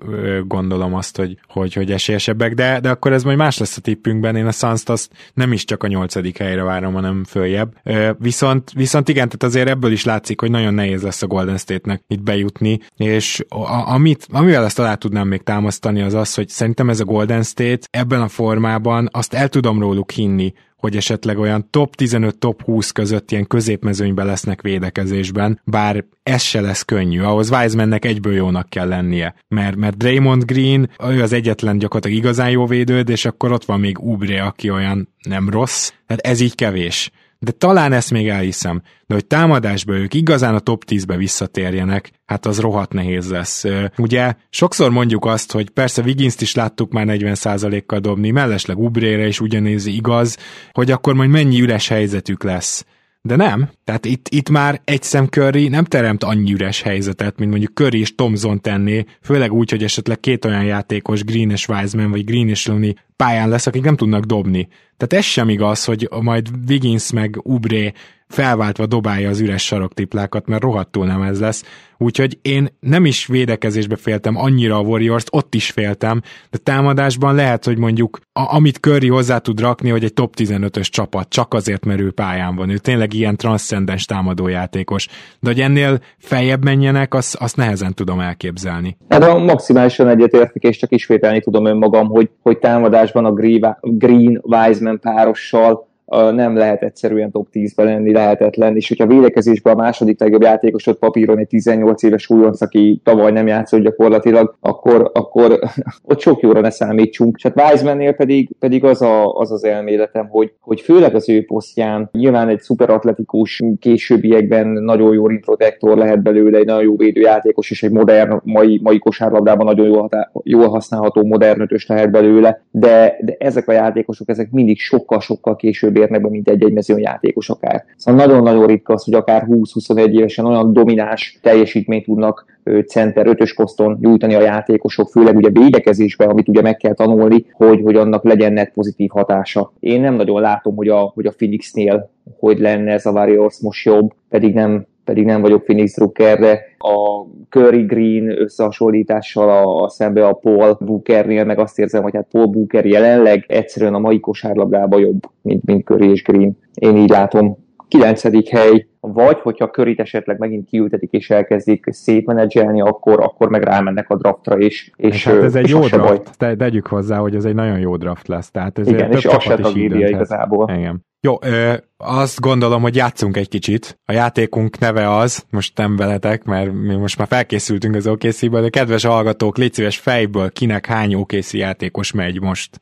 [0.46, 4.36] gondolom azt, hogy, hogy, hogy esélyesebbek, de, de akkor ez majd más lesz a tippünkben.
[4.36, 7.76] Én a suns azt nem is csak a nyolcadik helyre várom, hanem följebb.
[8.18, 12.02] Viszont, viszont igen, tehát azért ebből is látszik, hogy nagyon nehéz lesz a Golden State-nek
[12.08, 16.88] itt bejutni, és a, amit, amivel ezt alá tudnám még támasztani, az az, hogy szerintem
[16.88, 20.52] ez a Golden State ebben a formában azt el tudom róluk hinni,
[20.86, 26.60] hogy esetleg olyan top 15, top 20 között ilyen középmezőnyben lesznek védekezésben, bár ez se
[26.60, 31.78] lesz könnyű, ahhoz Wisemannek egyből jónak kell lennie, mert, mert Draymond Green, ő az egyetlen
[31.78, 36.26] gyakorlatilag igazán jó védőd, és akkor ott van még Ubre, aki olyan nem rossz, tehát
[36.26, 38.82] ez így kevés de talán ezt még elhiszem.
[39.06, 43.64] De hogy támadásba ők igazán a top 10-be visszatérjenek, hát az rohadt nehéz lesz.
[43.96, 49.40] Ugye sokszor mondjuk azt, hogy persze Wiggins-t is láttuk már 40%-kal dobni, mellesleg Ubrére is
[49.40, 50.36] ugyanéz igaz,
[50.72, 52.84] hogy akkor majd mennyi üres helyzetük lesz.
[53.26, 53.70] De nem.
[53.84, 57.98] Tehát itt, itt már egy szem Curry nem teremt annyi üres helyzetet, mint mondjuk Curry
[57.98, 62.48] és Thompson tenné, főleg úgy, hogy esetleg két olyan játékos, Green és Wiseman, vagy Green
[62.48, 64.68] és Looney pályán lesz, akik nem tudnak dobni.
[64.96, 67.92] Tehát ez sem igaz, hogy majd Wiggins meg Ubré
[68.28, 71.64] felváltva dobálja az üres saroktiplákat, mert rohadtul nem ez lesz.
[71.98, 77.64] Úgyhogy én nem is védekezésbe féltem annyira a warriors ott is féltem, de támadásban lehet,
[77.64, 81.84] hogy mondjuk a, amit Curry hozzá tud rakni, hogy egy top 15-ös csapat, csak azért,
[81.84, 82.70] mert ő pályán van.
[82.70, 85.06] Ő tényleg ilyen transzcendens támadójátékos.
[85.40, 88.96] De hogy ennél feljebb menjenek, azt, azt nehezen tudom elképzelni.
[89.08, 93.32] Hát a maximálisan egyetértek, és csak ismételni tudom önmagam, hogy, hogy támadásban a
[93.80, 100.20] Green Wiseman párossal nem lehet egyszerűen top 10-ben lenni, lehetetlen, és hogyha védekezésben a második
[100.20, 105.58] legjobb játékosod papíron egy 18 éves újonc, aki tavaly nem játszott gyakorlatilag, akkor, akkor
[106.02, 107.36] ott sok jóra ne számítsunk.
[107.36, 111.44] És hát Wisemannél pedig, pedig az, a, az az elméletem, hogy, hogy főleg az ő
[111.44, 117.82] posztján nyilván egy szuperatletikus későbbiekben nagyon jó rimprotektor lehet belőle, egy nagyon jó védőjátékos, és
[117.82, 120.08] egy modern, mai, mai kosárlabdában nagyon jól,
[120.42, 125.95] jól használható modern ötös lehet belőle, de, de ezek a játékosok, ezek mindig sokkal-sokkal később
[125.96, 127.84] érnek be, mint egy-egy mezőn játékos akár.
[127.96, 132.44] Szóval nagyon-nagyon ritka az, hogy akár 20-21 évesen olyan domináns teljesítményt tudnak
[132.86, 137.80] center ötös poszton nyújtani a játékosok, főleg ugye védekezésben, amit ugye meg kell tanulni, hogy,
[137.82, 139.72] hogy annak legyen net pozitív hatása.
[139.80, 143.84] Én nem nagyon látom, hogy a, hogy a Phoenixnél hogy lenne ez a Warriors most
[143.84, 149.88] jobb, pedig nem, pedig nem vagyok Phoenix Drucker, de a Curry Green összehasonlítással a, a
[149.88, 154.20] szembe a Paul Bookernél, meg azt érzem, hogy hát Paul Booker jelenleg egyszerűen a mai
[154.20, 156.58] kosárlabdában jobb, mint, mint Curry és Green.
[156.74, 157.64] Én így látom.
[157.88, 164.10] Kilencedik hely, vagy hogyha körit esetleg megint kiültetik és elkezdik szétmenedzselni, akkor, akkor meg rámennek
[164.10, 164.90] a draftra is.
[164.96, 168.28] És, hát ez egy jó draft, Te, tegyük hozzá, hogy ez egy nagyon jó draft
[168.28, 168.50] lesz.
[168.50, 170.70] Tehát ez Igen, és azt se tagírja igazából.
[170.76, 171.04] Igen.
[171.26, 173.98] Jó, ö, azt gondolom, hogy játszunk egy kicsit.
[174.04, 178.68] A játékunk neve az, most nem veletek, mert mi most már felkészültünk az okc de
[178.68, 182.80] kedves hallgatók, légy szíves fejből, kinek hány OKC játékos megy most?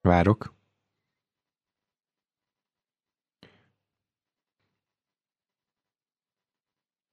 [0.00, 0.54] Várok.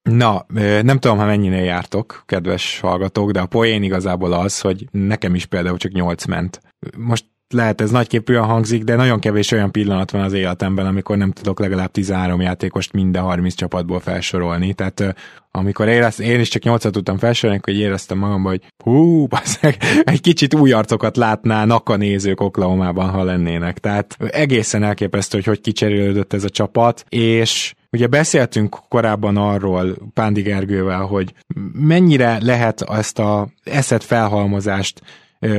[0.02, 0.46] Na,
[0.82, 5.46] nem tudom, ha mennyire jártok, kedves hallgatók, de a poén igazából az, hogy nekem is
[5.46, 6.60] például csak 8 ment.
[6.96, 11.32] Most lehet ez nagyképűen hangzik, de nagyon kevés olyan pillanat van az életemben, amikor nem
[11.32, 14.72] tudok legalább 13 játékost minden 30 csapatból felsorolni.
[14.72, 15.14] Tehát
[15.50, 20.20] amikor érezt, én is csak 8 tudtam felsorolni, hogy éreztem magamban, hogy hú, baszeg, egy
[20.20, 23.78] kicsit új arcokat látnának a nézők Oklahomában, ha lennének.
[23.78, 30.42] Tehát egészen elképesztő, hogy hogy kicserélődött ez a csapat, és Ugye beszéltünk korábban arról Pándi
[30.42, 31.34] Gergővel, hogy
[31.72, 35.02] mennyire lehet ezt a eszet felhalmozást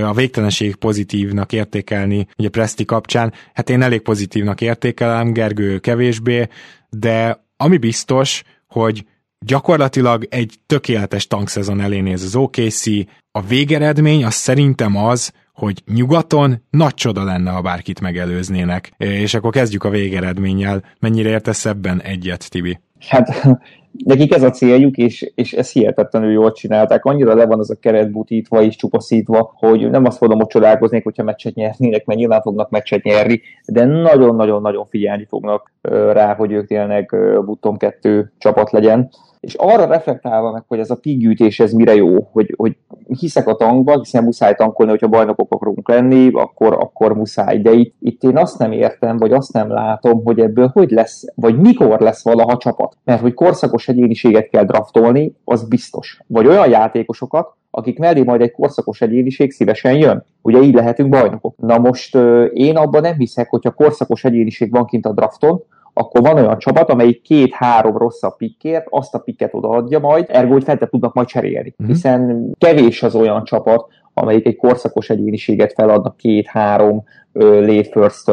[0.03, 6.47] a végtelenség pozitívnak értékelni, ugye Presti kapcsán, hát én elég pozitívnak értékelem, Gergő kevésbé,
[6.89, 9.05] de ami biztos, hogy
[9.39, 12.85] gyakorlatilag egy tökéletes tankszezon elé néz az OKC,
[13.31, 18.91] a végeredmény az szerintem az, hogy nyugaton nagy csoda lenne, ha bárkit megelőznének.
[18.97, 20.83] És akkor kezdjük a végeredménnyel.
[20.99, 22.79] Mennyire értesz ebben egyet, Tibi?
[23.07, 23.41] Hát
[24.05, 27.05] nekik ez a céljuk, és, és ezt hihetetlenül jól csinálták.
[27.05, 31.03] Annyira le van az a keret butítva és csupaszítva, hogy nem azt mondom, hogy csodálkoznék,
[31.03, 35.73] hogyha meccset nyernének, mert nyilván fognak meccset nyerni, de nagyon-nagyon-nagyon figyelni fognak
[36.11, 37.15] rá, hogy ők tényleg
[37.45, 39.09] Button 2 csapat legyen.
[39.45, 42.77] És arra reflektálva meg, hogy ez a piggyűjtés ez mire jó, hogy, hogy
[43.19, 47.59] hiszek a tankba, hiszen muszáj tankolni, hogyha bajnokok akarunk lenni, akkor, akkor muszáj.
[47.59, 51.23] De itt, itt én azt nem értem, vagy azt nem látom, hogy ebből hogy lesz,
[51.35, 52.97] vagy mikor lesz valaha csapat.
[53.03, 56.19] Mert hogy korszakos egyéniséget kell draftolni, az biztos.
[56.27, 60.25] Vagy olyan játékosokat, akik mellé majd egy korszakos egyéniség szívesen jön.
[60.41, 61.55] Ugye így lehetünk bajnokok.
[61.57, 62.17] Na most
[62.53, 65.63] én abban nem hiszek, hogyha korszakos egyéniség van kint a drafton,
[65.97, 70.63] akkor van olyan csapat, amelyik két-három rosszabb pikkért azt a pikket odaadja majd, ergo, hogy
[70.63, 71.73] fel tudnak majd cserélni.
[71.81, 71.91] Mm-hmm.
[71.91, 77.03] Hiszen kevés az olyan csapat, amelyik egy korszakos egyéniséget feladnak két-három
[77.33, 78.31] late first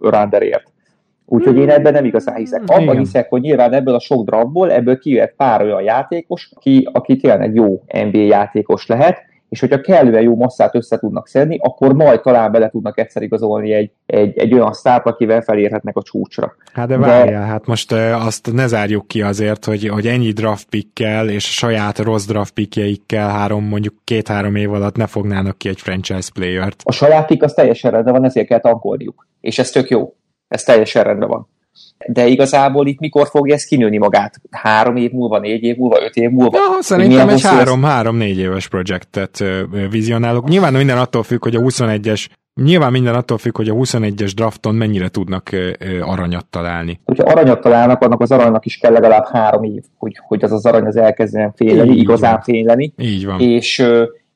[0.00, 0.72] runnerért.
[1.26, 2.62] Úgyhogy én ebben nem igazán hiszek.
[2.66, 2.98] Abban Igen.
[2.98, 7.54] hiszek, hogy nyilván ebből a sok draftból, ebből kijöhet pár olyan játékos, aki, aki tényleg
[7.54, 12.52] jó NBA játékos lehet, és hogyha kellően jó masszát össze tudnak szedni, akkor majd talán
[12.52, 16.54] bele tudnak egyszer igazolni egy, egy, egy olyan sztárt, akivel felérhetnek a csúcsra.
[16.72, 17.46] Hát de várjál, de...
[17.46, 22.26] hát most azt ne zárjuk ki azért, hogy, hogy ennyi draft pickkel és saját rossz
[22.26, 26.82] draft pickjeikkel három, mondjuk két-három év alatt ne fognának ki egy franchise playert.
[26.84, 29.26] A saját pick az teljesen rendben van, ezért kell tankolniuk.
[29.40, 30.14] És ez tök jó.
[30.48, 31.48] Ez teljesen rendben van
[32.06, 34.40] de igazából itt mikor fogja ez kinőni magát?
[34.50, 36.58] Három év múlva, négy év múlva, öt év múlva?
[36.58, 37.90] Ja, szerintem egy három, ez...
[37.90, 39.44] három-négy éves projektet
[39.90, 40.48] vizionálok.
[40.48, 42.26] Nyilván minden attól függ, hogy a 21-es
[42.62, 45.50] Nyilván minden attól függ, hogy a 21-es drafton mennyire tudnak
[46.00, 47.00] aranyat találni.
[47.04, 50.66] Hogyha aranyat találnak, annak az aranynak is kell legalább három év, hogy, hogy az az
[50.66, 52.42] arany az elkezdjen fényleni, Így igazán van.
[52.42, 52.92] fényleni.
[52.98, 53.40] Így van.
[53.40, 53.84] És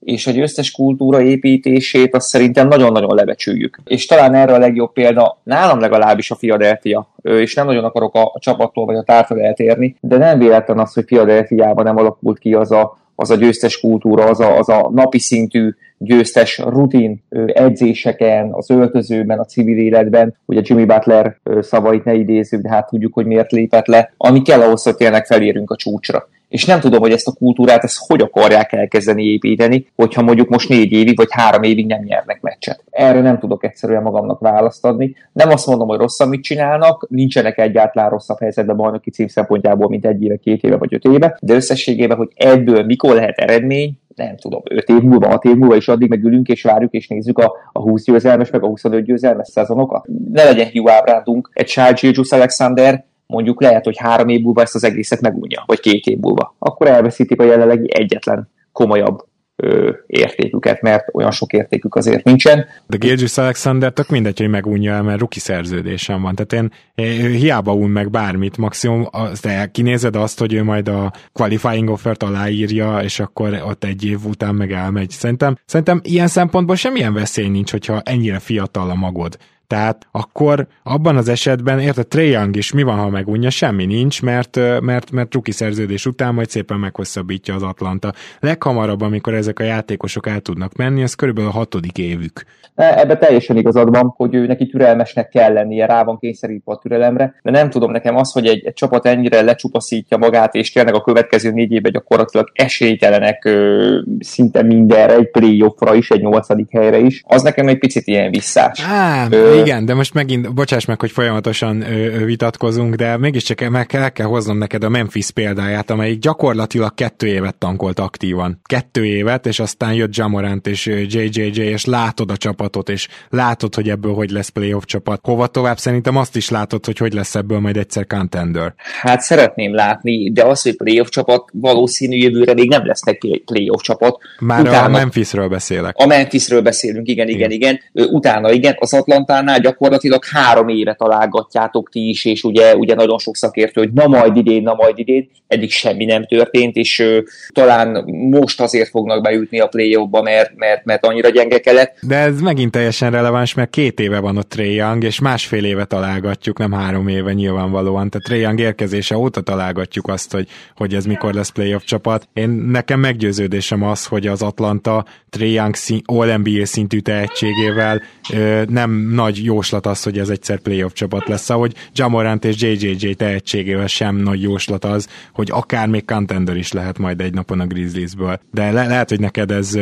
[0.00, 3.78] és a győztes kultúra építését azt szerintem nagyon-nagyon lebecsüljük.
[3.84, 8.32] És talán erre a legjobb példa, nálam legalábbis a Philadelphia, és nem nagyon akarok a,
[8.38, 12.70] csapattól vagy a tártól eltérni, de nem véletlen az, hogy Philadelphiában nem alakult ki az
[12.70, 18.70] a, az a győztes kultúra, az a, az a napi szintű győztes rutin edzéseken, az
[18.70, 23.52] öltözőben, a civil életben, ugye Jimmy Butler szavait ne idézzük, de hát tudjuk, hogy miért
[23.52, 27.28] lépett le, ami kell ahhoz, hogy tényleg felérünk a csúcsra és nem tudom, hogy ezt
[27.28, 31.86] a kultúrát ezt hogy akarják elkezdeni építeni, hogyha mondjuk most négy évig vagy három évig
[31.86, 32.84] nem nyernek meccset.
[32.90, 35.14] Erre nem tudok egyszerűen magamnak választ adni.
[35.32, 40.06] Nem azt mondom, hogy rossz, amit csinálnak, nincsenek egyáltalán rosszabb helyzetben bajnoki cím szempontjából, mint
[40.06, 44.36] egy éve, két éve vagy öt éve, de összességében, hogy ebből mikor lehet eredmény, nem
[44.36, 47.38] tudom, 5 év múlva, 6 év múlva, és addig meg ülünk és várjuk és nézzük
[47.38, 50.06] a, a 20 győzelmes, meg a 25 győzelmes szezonokat.
[50.32, 54.84] Ne legyen hiú ábrándunk, egy Charles Alexander mondjuk lehet, hogy három év múlva ezt az
[54.84, 56.54] egészet megunja, vagy két év múlva.
[56.58, 62.66] Akkor elveszítik a jelenlegi egyetlen komolyabb ö, értéküket, mert olyan sok értékük azért nincsen.
[62.86, 66.34] De Gilgis Alexander tök mindegy, hogy megunja el, mert ruki szerződésem van.
[66.34, 71.88] Tehát én, hiába un meg bármit, maximum azt kinézed azt, hogy ő majd a qualifying
[71.88, 75.10] offert aláírja, és akkor ott egy év után meg elmegy.
[75.10, 79.36] Szerintem, szerintem ilyen szempontból semmilyen veszély nincs, hogyha ennyire fiatal a magod.
[79.68, 83.50] Tehát akkor abban az esetben, érted, Trae Young is mi van, ha megunja?
[83.50, 88.12] Semmi nincs, mert, mert, mert ruki szerződés után majd szépen meghosszabbítja az Atlanta.
[88.40, 92.44] Leghamarabb, amikor ezek a játékosok el tudnak menni, az körülbelül a hatodik évük.
[92.74, 97.34] Ebbe teljesen igazad van, hogy ő neki türelmesnek kell lennie, rá van kényszerítve a türelemre,
[97.42, 101.00] de nem tudom nekem az, hogy egy, egy csapat ennyire lecsupaszítja magát, és tényleg a
[101.00, 107.22] következő négy évben gyakorlatilag esélytelenek ö, szinte mindenre, egy playoffra is, egy nyolcadik helyre is,
[107.26, 108.84] az nekem egy picit ilyen visszás.
[108.88, 113.86] Á, ö, igen, de most megint, bocsáss meg, hogy folyamatosan ö, vitatkozunk, de mégiscsak meg
[113.86, 118.60] kell, kell hoznom neked a Memphis példáját, amelyik gyakorlatilag kettő évet tankolt aktívan.
[118.64, 123.88] Kettő évet, és aztán jött Jamorant és JJJ, és látod a csapatot, és látod, hogy
[123.88, 125.20] ebből hogy lesz playoff csapat.
[125.22, 128.74] Hova tovább szerintem azt is látod, hogy hogy lesz ebből majd egyszer contender.
[129.00, 134.18] Hát szeretném látni, de az, hogy playoff csapat valószínű jövőre még nem lesznek playoff csapat.
[134.40, 135.96] Már Utána, a Memphisről beszélek.
[135.96, 137.80] A Memphisről beszélünk, igen, igen, igen.
[137.92, 138.06] igen.
[138.12, 143.18] Utána igen, az Atlantán Barcelonánál gyakorlatilag három éve találgatjátok ti is, és ugye, ugye nagyon
[143.18, 147.18] sok szakértő, hogy na majd idén, na majd idén, eddig semmi nem történt, és ö,
[147.52, 151.96] talán most azért fognak bejutni a play mert, mert, mert annyira gyenge kellett.
[152.02, 155.84] De ez megint teljesen releváns, mert két éve van ott Trae Young, és másfél éve
[155.84, 158.10] találgatjuk, nem három éve nyilvánvalóan.
[158.10, 162.28] Tehát Trae Young érkezése óta találgatjuk azt, hogy, hogy ez mikor lesz playoff csapat.
[162.32, 168.90] Én nekem meggyőződésem az, hogy az Atlanta Trae Young szín, All-NBA szintű tehetségével ö, nem
[169.14, 174.16] nagy jóslat az, hogy ez egyszer playoff csapat lesz, ahogy Jamorant és JJJ tehetségével sem
[174.16, 178.40] nagy jóslat az, hogy akár még contender is lehet majd egy napon a Grizzliesből.
[178.50, 179.78] De le- lehet, hogy neked ez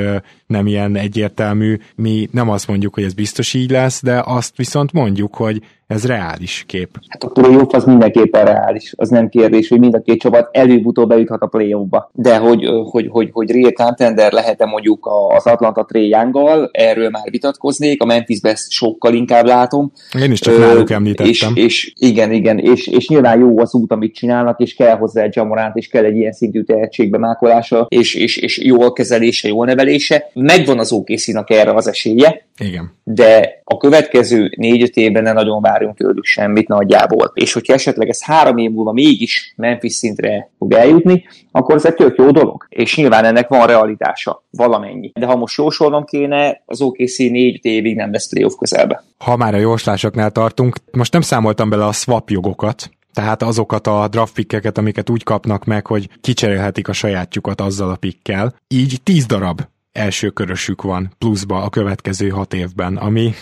[0.46, 1.76] nem ilyen egyértelmű.
[1.96, 6.06] Mi nem azt mondjuk, hogy ez biztos így lesz, de azt viszont mondjuk, hogy ez
[6.06, 6.88] reális kép.
[7.08, 11.08] Hát a playoff az mindenképpen reális, az nem kérdés, hogy mind a két csapat előbb-utóbb
[11.08, 12.10] bejuthat a playoffba.
[12.12, 18.02] De hogy, hogy, hogy, hogy real contender lehet-e mondjuk az Atlanta Triangle, erről már vitatkoznék,
[18.02, 19.92] a Memphisbe ezt sokkal inkább látom.
[20.20, 21.52] Én is csak Ö, náluk említettem.
[21.54, 25.22] És, és igen, igen, és, és nyilván jó az út, amit csinálnak, és kell hozzá
[25.22, 29.66] egy Jamorant, és kell egy ilyen szintű tehetségbe mákolása, és, és, és jól kezelése, jól
[29.66, 30.30] nevelése.
[30.38, 32.92] Megvan az okc erre az esélye, igen.
[33.04, 37.30] de a következő négy-öt évben ne nagyon várjunk tőlük semmit nagyjából.
[37.34, 41.94] És hogyha esetleg ez három év múlva mégis Memphis szintre fog eljutni, akkor ez egy
[41.94, 42.66] tök jó dolog.
[42.68, 45.12] És nyilván ennek van realitása, valamennyi.
[45.14, 49.04] De ha most jósolnom kéne, az OKC négy évig nem lesz playoff közelbe.
[49.18, 54.08] Ha már a jóslásoknál tartunk, most nem számoltam bele a swap jogokat, tehát azokat a
[54.08, 58.54] draft pickeket, amiket úgy kapnak meg, hogy kicserélhetik a sajátjukat azzal a pikkel.
[58.68, 59.60] Így 10 darab
[59.96, 63.34] első körösük van pluszba a következő hat évben, ami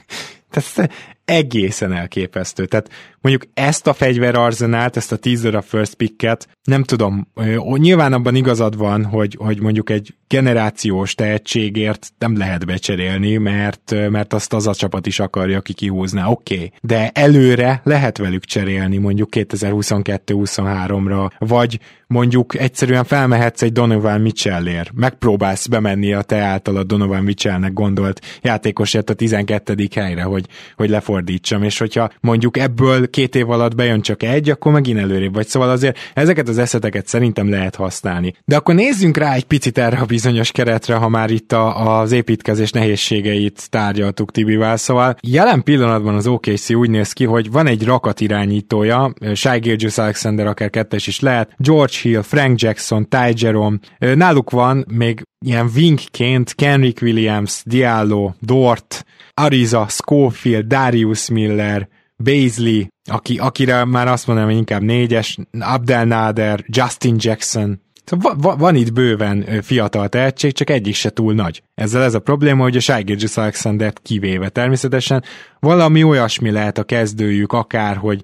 [0.50, 0.92] tehát
[1.24, 2.66] egészen elképesztő.
[2.66, 7.28] Tehát mondjuk ezt a fegyverarzenált, ezt a 10 darab first picket, nem tudom,
[7.76, 14.32] nyilván abban igazad van, hogy, hogy mondjuk egy generációs tehetségért nem lehet becserélni, mert, mert
[14.32, 16.54] azt az a csapat is akarja, aki kihúzná, oké.
[16.54, 16.72] Okay.
[16.80, 25.66] De előre lehet velük cserélni mondjuk 2022-23-ra, vagy mondjuk egyszerűen felmehetsz egy Donovan Mitchellért, megpróbálsz
[25.66, 29.88] bemenni a te által a Donovan Mitchellnek gondolt játékosért a 12.
[29.94, 34.72] helyre, hogy, hogy lefordítsam, és hogyha mondjuk ebből két év alatt bejön csak egy, akkor
[34.72, 35.46] megint előrébb vagy.
[35.46, 38.34] Szóval azért ezeket az eszeteket szerintem lehet használni.
[38.44, 42.12] De akkor nézzünk rá egy picit erre a bizonyos keretre, ha már itt a, az
[42.12, 44.76] építkezés nehézségeit tárgyaltuk Tibivel.
[44.76, 49.98] Szóval jelen pillanatban az OKC úgy néz ki, hogy van egy rakat irányítója, Shai Gilgis
[49.98, 55.70] Alexander akár kettes is lehet, George Hill, Frank Jackson, Ty Jerome, náluk van még ilyen
[55.74, 59.04] wingként Kenrick Williams, Diallo, Dort,
[59.42, 66.64] Ariza, Schofield, Darius Miller, Baisley, aki, akire már azt mondanám, hogy inkább négyes, Abdel Nader,
[66.66, 71.62] Justin Jackson, Szóval va, van itt bőven fiatal tehetség, csak egyik se túl nagy.
[71.74, 75.22] Ezzel ez a probléma, hogy a Shai Gilgis Alexander kivéve természetesen
[75.60, 78.22] valami olyasmi lehet a kezdőjük, akár, hogy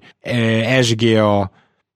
[0.81, 1.51] SGA,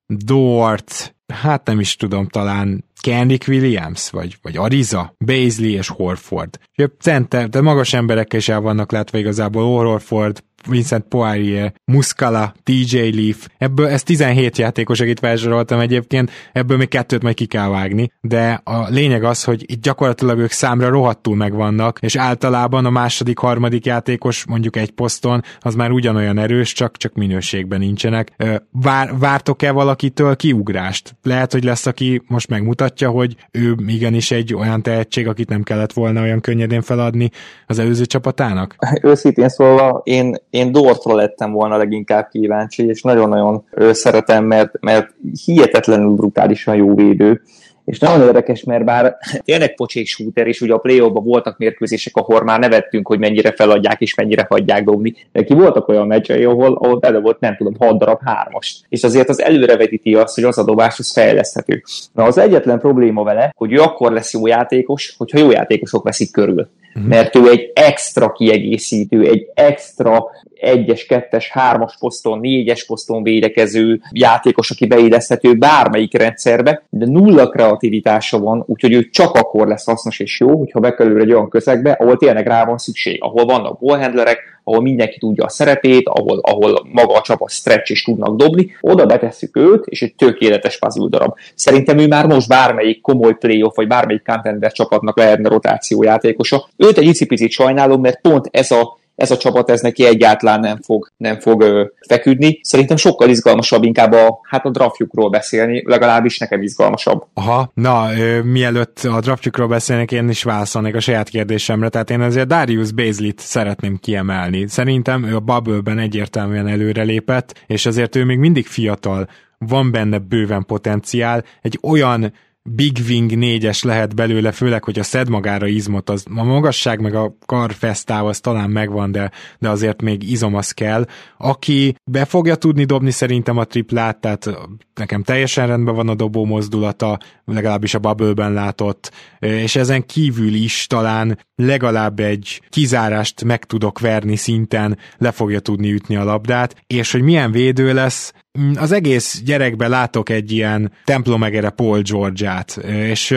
[0.05, 6.59] Dort, hát nem is tudom, talán Kendrick Williams, vagy, vagy Ariza, Baisley és Horford.
[6.99, 13.47] Center, de magas emberekkel is el vannak látva igazából Horford, Vincent Poirier, Muscala, TJ Leaf,
[13.57, 18.61] ebből ez 17 játékos, akit felsoroltam egyébként, ebből még kettőt majd ki kell vágni, de
[18.63, 23.85] a lényeg az, hogy itt gyakorlatilag ők számra rohadtul megvannak, és általában a második, harmadik
[23.85, 28.31] játékos mondjuk egy poszton, az már ugyanolyan erős, csak, csak minőségben nincsenek.
[28.71, 31.15] Vár, vártok-e valakitől kiugrást?
[31.23, 35.93] Lehet, hogy lesz, aki most megmutatja, hogy ő igenis egy olyan tehetség, akit nem kellett
[35.93, 37.29] volna olyan könnyedén feladni
[37.67, 38.75] az előző csapatának?
[39.01, 45.13] Őszintén szólva, én én Dortra lettem volna leginkább kíváncsi, és nagyon-nagyon szeretem, mert, mert
[45.45, 47.41] hihetetlenül brutálisan jó védő,
[47.85, 52.43] és nagyon érdekes, mert bár tényleg pocsék shooter, és ugye a play voltak mérkőzések, ahol
[52.43, 55.15] már nevettünk, hogy mennyire feladják és mennyire hagyják dobni.
[55.31, 58.85] Neki voltak olyan meccsei, ahol, ahol volt, nem tudom, 6 darab hármast.
[58.89, 61.83] És azért az előrevetíti azt, hogy az a dobás az fejleszthető.
[62.13, 66.31] Na az egyetlen probléma vele, hogy ő akkor lesz jó játékos, hogyha jó játékosok veszik
[66.31, 66.69] körül.
[66.99, 67.03] Mm.
[67.03, 70.25] Mert ő egy extra kiegészítő, egy extra
[70.63, 78.39] egyes, kettes, hármas poszton, négyes poszton védekező játékos, aki beilleszthető bármelyik rendszerbe, de nulla kreativitása
[78.39, 82.17] van, úgyhogy ő csak akkor lesz hasznos és jó, hogyha bekerül egy olyan közegbe, ahol
[82.17, 87.13] tényleg rá van szükség, ahol vannak ballhandlerek, ahol mindenki tudja a szerepét, ahol, ahol maga
[87.13, 91.35] a csapat stretch is tudnak dobni, oda betesszük őt, és egy tökéletes puzzle darab.
[91.55, 96.67] Szerintem ő már most bármelyik komoly playoff, vagy bármelyik contender csapatnak lehetne rotációjátékosa.
[96.77, 100.77] Őt egy icipicit sajnálom, mert pont ez a ez a csapat ez neki egyáltalán nem
[100.81, 102.59] fog, nem fog ö, feküdni.
[102.61, 107.25] Szerintem sokkal izgalmasabb inkább a, hát a draftjukról beszélni, legalábbis nekem izgalmasabb.
[107.33, 112.21] Aha, na, ö, mielőtt a draftjukról beszélnek, én is válaszolnék a saját kérdésemre, tehát én
[112.21, 114.67] azért Darius Baszlit szeretném kiemelni.
[114.67, 120.65] Szerintem ő a Bubble-ben egyértelműen előrelépett, és azért ő még mindig fiatal, van benne bőven
[120.65, 122.33] potenciál, egy olyan
[122.69, 127.15] Big Wing 4-es lehet belőle, főleg, hogy a szed magára izmot, az, a magasság meg
[127.15, 131.05] a karfesztáv az talán megvan, de, de azért még izom az kell.
[131.37, 134.49] Aki be fogja tudni dobni szerintem a triplát, tehát
[134.93, 140.87] nekem teljesen rendben van a dobó mozdulata, legalábbis a bubble látott, és ezen kívül is
[140.87, 147.11] talán legalább egy kizárást meg tudok verni szinten, le fogja tudni ütni a labdát, és
[147.11, 148.33] hogy milyen védő lesz,
[148.75, 153.31] az egész gyerekben látok egy ilyen templomegere Paul George-át, és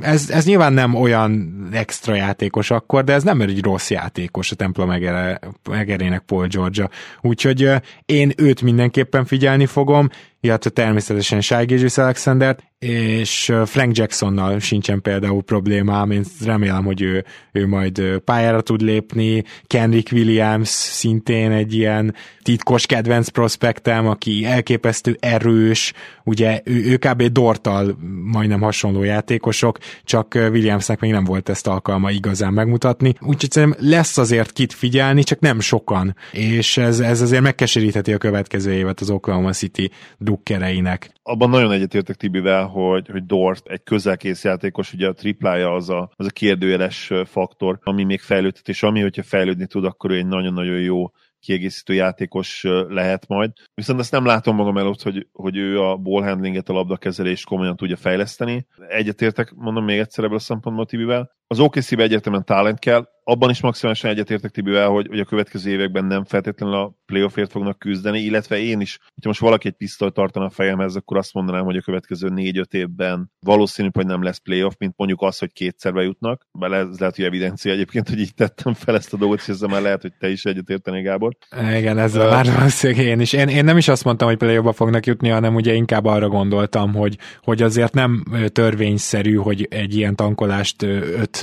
[0.00, 4.54] ez, ez nyilván nem olyan extra játékos akkor, de ez nem egy rossz játékos a
[4.54, 6.90] templomegerének Paul George-a.
[7.20, 7.70] Úgyhogy
[8.06, 10.08] én őt mindenképpen figyelni fogom,
[10.44, 17.24] illetve természetesen Shai Gilgis Alexandert, és Frank Jacksonnal sincsen például problémám, én remélem, hogy ő,
[17.52, 25.16] ő majd pályára tud lépni, Kendrick Williams szintén egy ilyen titkos kedvenc prospektem, aki elképesztő
[25.20, 25.92] erős,
[26.24, 27.22] ugye ő, ő kb.
[27.22, 33.88] Dortal majdnem hasonló játékosok, csak Williamsnek még nem volt ezt alkalma igazán megmutatni, úgyhogy szerintem
[33.88, 39.00] lesz azért kit figyelni, csak nem sokan, és ez, ez azért megkeserítheti a következő évet
[39.00, 39.90] az Oklahoma City
[40.32, 41.12] drukkereinek.
[41.22, 46.10] Abban nagyon egyetértek Tibivel, hogy, hogy Dort egy közelkész játékos, ugye a triplája az a,
[46.16, 50.26] az a kérdőjeles faktor, ami még fejlődhet, és ami, hogyha fejlődni tud, akkor ő egy
[50.26, 51.10] nagyon-nagyon jó
[51.40, 53.50] kiegészítő játékos lehet majd.
[53.74, 57.96] Viszont ezt nem látom magam előtt, hogy, hogy ő a ballhandlinget, a labdakezelést komolyan tudja
[57.96, 58.66] fejleszteni.
[58.88, 61.30] Egyetértek, mondom még egyszer ebből a szempontból Tibivel.
[61.52, 66.04] Az OKC-be egyértelműen talent kell, abban is maximálisan egyetértek Tibivel, hogy, hogy a következő években
[66.04, 70.46] nem feltétlenül a playoffért fognak küzdeni, illetve én is, hogyha most valaki egy pisztolyt tartana
[70.46, 74.72] a fejemhez, akkor azt mondanám, hogy a következő négy-öt évben valószínű, hogy nem lesz playoff,
[74.78, 78.74] mint mondjuk az, hogy kétszer bejutnak, bár ez lehet, hogy evidencia egyébként, hogy így tettem
[78.74, 81.36] fel ezt a dolgot, és ezzel már lehet, hogy te is egyetértenél, Gábor.
[81.76, 83.32] Igen, ezzel már valószínűleg én is.
[83.32, 86.94] Én, én nem is azt mondtam, hogy playoffba fognak jutni, hanem ugye inkább arra gondoltam,
[86.94, 91.41] hogy, hogy azért nem törvényszerű, hogy egy ilyen tankolást öt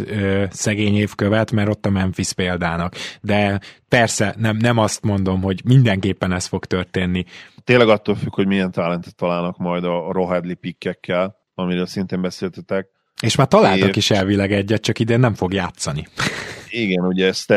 [0.50, 2.96] szegény év követ, mert ott a Memphis példának.
[3.22, 7.26] De persze nem, nem azt mondom, hogy mindenképpen ez fog történni.
[7.64, 12.88] Tényleg attól függ, hogy milyen talentet találnak majd a Rohadli pikkekkel, amiről szintén beszéltetek.
[13.22, 13.96] És már találtak és...
[13.96, 16.08] is elvileg egyet, csak idén nem fog játszani.
[16.70, 17.52] Igen, ugye ezt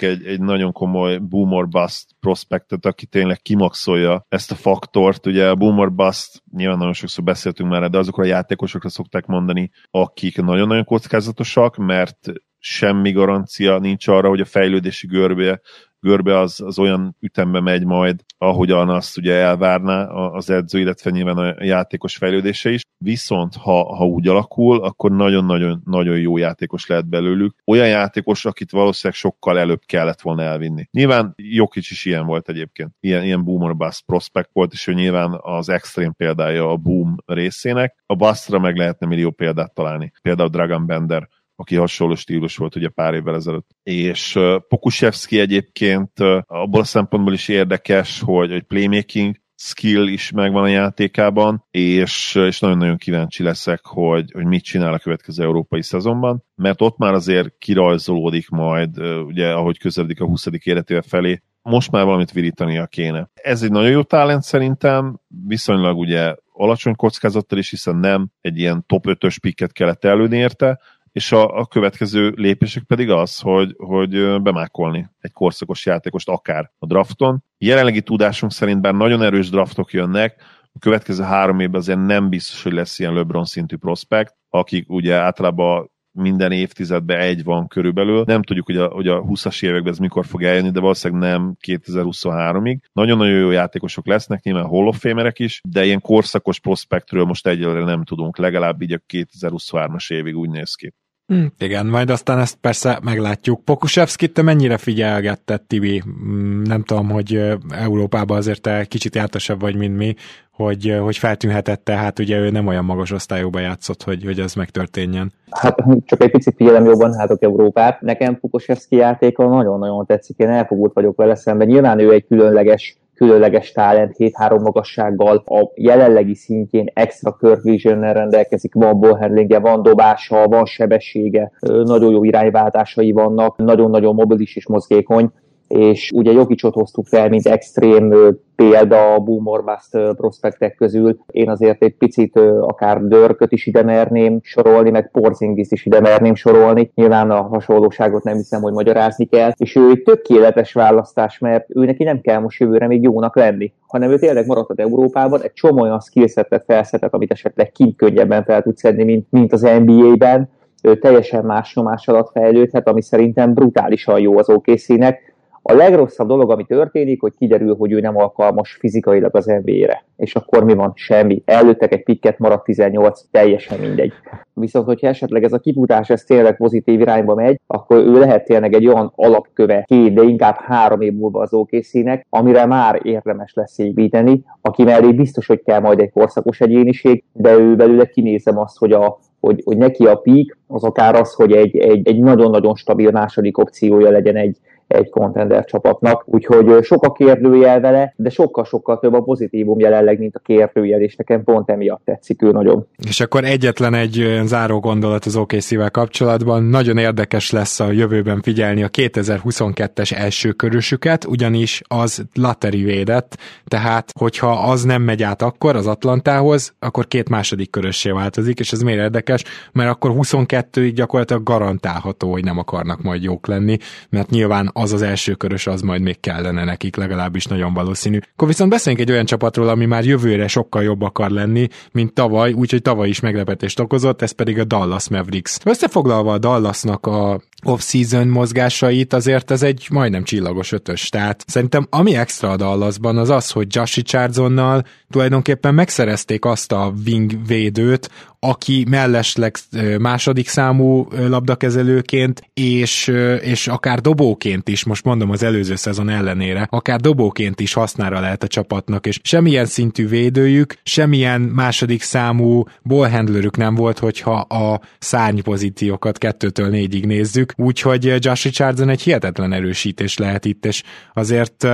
[0.00, 5.26] egy, egy nagyon komoly boomer bust prospektet, aki tényleg kimaxolja ezt a faktort.
[5.26, 9.70] Ugye a boomer bust, nyilván nagyon sokszor beszéltünk már, de azokra a játékosokra szokták mondani,
[9.90, 15.60] akik nagyon-nagyon kockázatosak, mert semmi garancia nincs arra, hogy a fejlődési görbe
[16.04, 21.36] görbe az, az olyan ütembe megy majd, ahogyan azt ugye elvárná az edző, illetve nyilván
[21.36, 22.82] a játékos fejlődése is.
[22.98, 27.54] Viszont ha, ha úgy alakul, akkor nagyon-nagyon nagyon jó játékos lehet belőlük.
[27.64, 30.88] Olyan játékos, akit valószínűleg sokkal előbb kellett volna elvinni.
[30.90, 32.94] Nyilván Jokic is ilyen volt egyébként.
[33.00, 38.02] Ilyen, ilyen boomer bust prospect volt, és ő nyilván az extrém példája a boom részének.
[38.06, 40.12] A bustra meg lehetne millió példát találni.
[40.22, 43.70] Például Dragon Bender aki hasonló stílus volt ugye pár évvel ezelőtt.
[43.82, 44.38] És
[44.68, 46.12] Pokusevski egyébként
[46.46, 52.60] abból a szempontból is érdekes, hogy egy playmaking skill is megvan a játékában, és, és
[52.60, 57.58] nagyon-nagyon kíváncsi leszek, hogy, hogy mit csinál a következő európai szezonban, mert ott már azért
[57.58, 60.46] kirajzolódik majd, ugye ahogy közeledik a 20.
[60.62, 63.30] életével felé, most már valamit virítania kéne.
[63.34, 68.84] Ez egy nagyon jó talent szerintem, viszonylag ugye alacsony kockázattal is, hiszen nem egy ilyen
[68.86, 70.80] top 5-ös pikket kellett előni érte,
[71.14, 76.86] és a, a következő lépések pedig az, hogy, hogy bemákolni egy korszakos játékost akár a
[76.86, 77.44] drafton.
[77.58, 80.42] Jelenlegi tudásunk szerint bár nagyon erős draftok jönnek,
[80.72, 85.14] a következő három évben azért nem biztos, hogy lesz ilyen LeBron szintű prospekt, akik ugye
[85.14, 88.22] általában minden évtizedben egy van körülbelül.
[88.26, 91.56] Nem tudjuk, hogy a, hogy a 20-as években ez mikor fog eljönni, de valószínűleg nem
[91.66, 92.78] 2023-ig.
[92.92, 97.84] Nagyon-nagyon jó játékosok lesznek, nyilván Hall of Famerek is, de ilyen korszakos prospektről most egyelőre
[97.84, 100.94] nem tudunk, legalább így a 2023-as évig úgy néz ki.
[101.26, 103.64] Hm, igen, majd aztán ezt persze meglátjuk.
[103.64, 106.02] Pokusevskit te mennyire figyelgetted, Tibi?
[106.08, 110.14] Mm, nem tudom, hogy Európában azért te kicsit jártasabb vagy, mint mi,
[110.50, 115.32] hogy, hogy feltűnhetett, tehát ugye ő nem olyan magas osztályokban játszott, hogy, hogy ez megtörténjen.
[115.50, 118.00] Hát csak egy picit figyelem jobban hátok Európát.
[118.00, 121.66] Nekem Pokusevski játéka nagyon-nagyon tetszik, én elfogult vagyok vele szemben.
[121.66, 128.74] Nyilván ő egy különleges különleges talent, 7-3 magassággal, a jelenlegi szintjén extra curve vision rendelkezik,
[128.74, 135.30] van ballhandlingje, van dobása, van sebessége, nagyon jó irányváltásai vannak, nagyon-nagyon mobilis és mozgékony,
[135.76, 138.14] és ugye Jokicsot hoztuk fel, mint extrém
[138.56, 141.18] példa a boom or bust prospektek közül.
[141.30, 146.34] Én azért egy picit akár Dörköt is ide merném sorolni, meg Porzingis is ide merném
[146.34, 146.90] sorolni.
[146.94, 149.52] Nyilván a hasonlóságot nem hiszem, hogy magyarázni kell.
[149.56, 153.72] És ő egy tökéletes választás, mert ő neki nem kell most jövőre még jónak lenni,
[153.86, 158.62] hanem ő tényleg maradhat Európában, egy csomó olyan skillsetet felszetett, amit esetleg kint könnyebben fel
[158.62, 160.50] tud szedni, mint, mint az NBA-ben.
[160.82, 165.33] Ő teljesen más nyomás alatt fejlődhet, ami szerintem brutálisan jó az OKC-nek
[165.66, 170.04] A legrosszabb dolog, ami történik, hogy kiderül, hogy ő nem alkalmas fizikailag az NBA-re.
[170.16, 170.92] És akkor mi van?
[170.94, 171.42] Semmi.
[171.44, 174.12] Előttek egy pikket, maradt 18, teljesen mindegy.
[174.52, 178.74] Viszont, hogyha esetleg ez a kifutás ez tényleg pozitív irányba megy, akkor ő lehet tényleg
[178.74, 181.92] egy olyan alapköve két, de inkább három év múlva az okc
[182.28, 187.52] amire már érdemes lesz építeni, aki mellé biztos, hogy kell majd egy korszakos egyéniség, de
[187.52, 191.52] ő belőle kinézem azt, hogy a hogy, hogy neki a peak az akár az, hogy
[191.52, 194.56] egy, egy, egy nagyon-nagyon stabil második opciója legyen egy,
[194.94, 196.22] egy contender csapatnak.
[196.26, 201.16] Úgyhogy sok a kérdőjel vele, de sokkal-sokkal több a pozitívum jelenleg, mint a kérdőjel, és
[201.16, 202.86] nekem pont emiatt tetszik ő nagyon.
[203.08, 206.62] És akkor egyetlen egy záró gondolat az OKC-vel kapcsolatban.
[206.62, 214.10] Nagyon érdekes lesz a jövőben figyelni a 2022-es első körösüket, ugyanis az lateri védett, tehát
[214.18, 218.80] hogyha az nem megy át akkor az Atlantához, akkor két második körössé változik, és ez
[218.80, 223.76] miért érdekes, mert akkor 22-ig gyakorlatilag garantálható, hogy nem akarnak majd jók lenni,
[224.10, 228.18] mert nyilván az az első körös, az majd még kellene nekik, legalábbis nagyon valószínű.
[228.32, 232.52] Akkor viszont beszéljünk egy olyan csapatról, ami már jövőre sokkal jobb akar lenni, mint tavaly,
[232.52, 235.58] úgyhogy tavaly is meglepetést okozott, ez pedig a Dallas Mavericks.
[235.64, 241.08] Összefoglalva a Dallasnak a off-season mozgásait, azért ez egy majdnem csillagos ötös.
[241.08, 246.92] Tehát szerintem ami extra a Dallasban az az, hogy Josh Richardsonnal tulajdonképpen megszerezték azt a
[247.06, 248.10] wing védőt,
[248.40, 249.56] aki mellesleg
[249.98, 257.00] második számú labdakezelőként, és, és akár dobóként is, most mondom az előző szezon ellenére, akár
[257.00, 263.74] dobóként is hasznára lehet a csapatnak, és semmilyen szintű védőjük, semmilyen második számú ballhandlerük nem
[263.74, 270.44] volt, hogyha a szárny pozíciókat kettőtől négyig nézzük, úgyhogy Josh Richardson egy hihetetlen erősítés lehet
[270.44, 271.66] itt, és azért,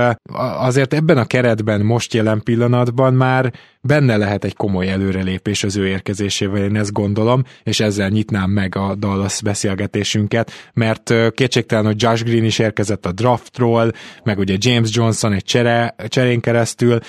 [0.57, 5.87] azért ebben a keretben most jelen pillanatban már benne lehet egy komoly előrelépés az ő
[5.87, 12.23] érkezésével, én ezt gondolom, és ezzel nyitnám meg a Dallas beszélgetésünket, mert kétségtelen, hogy Josh
[12.23, 13.91] Green is érkezett a draftról,
[14.23, 16.99] meg ugye James Johnson egy csere, cserén keresztül,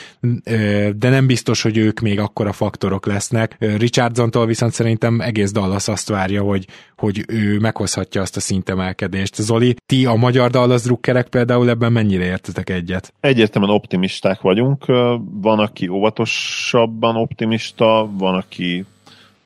[0.96, 3.56] de nem biztos, hogy ők még akkora faktorok lesznek.
[3.58, 6.66] Richardsontól viszont szerintem egész Dallas azt várja, hogy,
[6.96, 9.34] hogy ő meghozhatja azt a szintemelkedést.
[9.34, 13.14] Zoli, ti a magyar Dallas drukkerek például ebben mennyire értetek egyet?
[13.20, 14.86] Egyértelműen optimisták vagyunk.
[15.40, 15.88] Van, aki
[16.62, 18.84] óvatosabban optimista, van, aki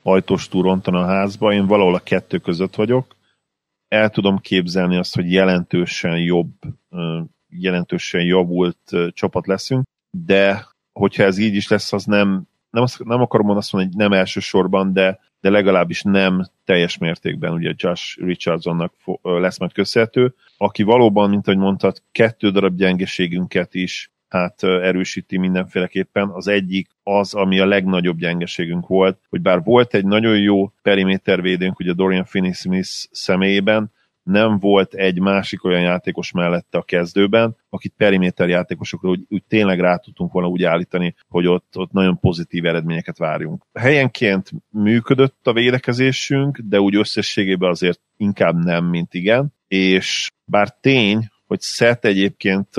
[0.01, 1.53] ajtós túrontan a házba.
[1.53, 3.15] Én valahol a kettő között vagyok.
[3.87, 6.51] El tudom képzelni azt, hogy jelentősen jobb,
[7.49, 8.77] jelentősen javult
[9.13, 9.85] csapat leszünk,
[10.25, 14.03] de hogyha ez így is lesz, az nem, nem, azt, nem akarom azt mondani, hogy
[14.03, 20.83] nem elsősorban, de de legalábbis nem teljes mértékben ugye Josh Richardsonnak lesz majd köszönhető, aki
[20.83, 26.29] valóban, mint ahogy mondtad, kettő darab gyengeségünket is hát erősíti mindenféleképpen.
[26.29, 31.79] Az egyik az, ami a legnagyobb gyengeségünk volt, hogy bár volt egy nagyon jó perimétervédőnk,
[31.79, 33.91] ugye Dorian Finney-Smith személyében,
[34.27, 39.79] nem volt egy másik olyan játékos mellette a kezdőben, akit periméter játékosokra úgy, úgy tényleg
[39.79, 43.63] rá tudtunk volna úgy állítani, hogy ott, ott nagyon pozitív eredményeket várjunk.
[43.73, 51.27] Helyenként működött a védekezésünk, de úgy összességében azért inkább nem, mint igen, és bár tény,
[51.45, 52.69] hogy Szet egyébként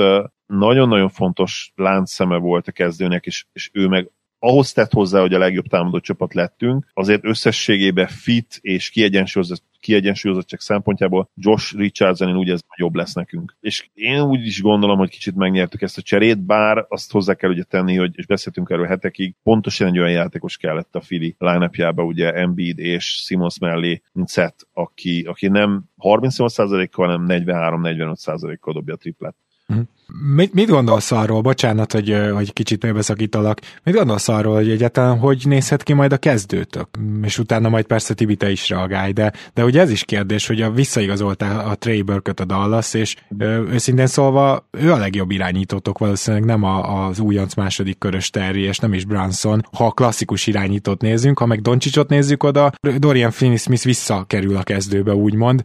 [0.48, 5.38] nagyon-nagyon fontos láncszeme volt a kezdőnek, és, és ő meg ahhoz tett hozzá, hogy a
[5.38, 12.60] legjobb támadó csapat lettünk, azért összességében fit és kiegyensúlyozott, kiegyensúlyozottság szempontjából Josh Richardson úgy ez
[12.76, 13.56] jobb lesz nekünk.
[13.60, 17.50] És én úgy is gondolom, hogy kicsit megnyertük ezt a cserét, bár azt hozzá kell
[17.50, 21.70] ugye tenni, hogy és beszéltünk erről hetekig, pontosan egy olyan játékos kellett a Fili line
[21.96, 28.96] ugye Embiid és Simons mellé, mint Seth, aki, aki nem 38%-kal, hanem 43-45%-kal dobja a
[28.96, 29.34] triplet.
[29.66, 29.80] Mhm.
[30.12, 35.42] Mit, mit gondolsz arról, bocsánat, hogy, hogy kicsit megbeszakítalak, mit gondolsz arról, hogy egyáltalán hogy
[35.44, 36.88] nézhet ki majd a kezdőtök?
[37.22, 40.62] És utána majd persze Tibi te is reagálj, de, de ugye ez is kérdés, hogy
[40.62, 45.98] a visszaigazoltál a Trey Burkett a Dallas, és ö, őszintén szólva ő a legjobb irányítótok
[45.98, 50.46] valószínűleg nem a, az újonc második körös Terry, és nem is Branson, ha a klasszikus
[50.46, 55.62] irányítót nézzünk, ha meg Doncsicsot nézzük oda, Dorian Finney-Smith visszakerül a kezdőbe, úgymond,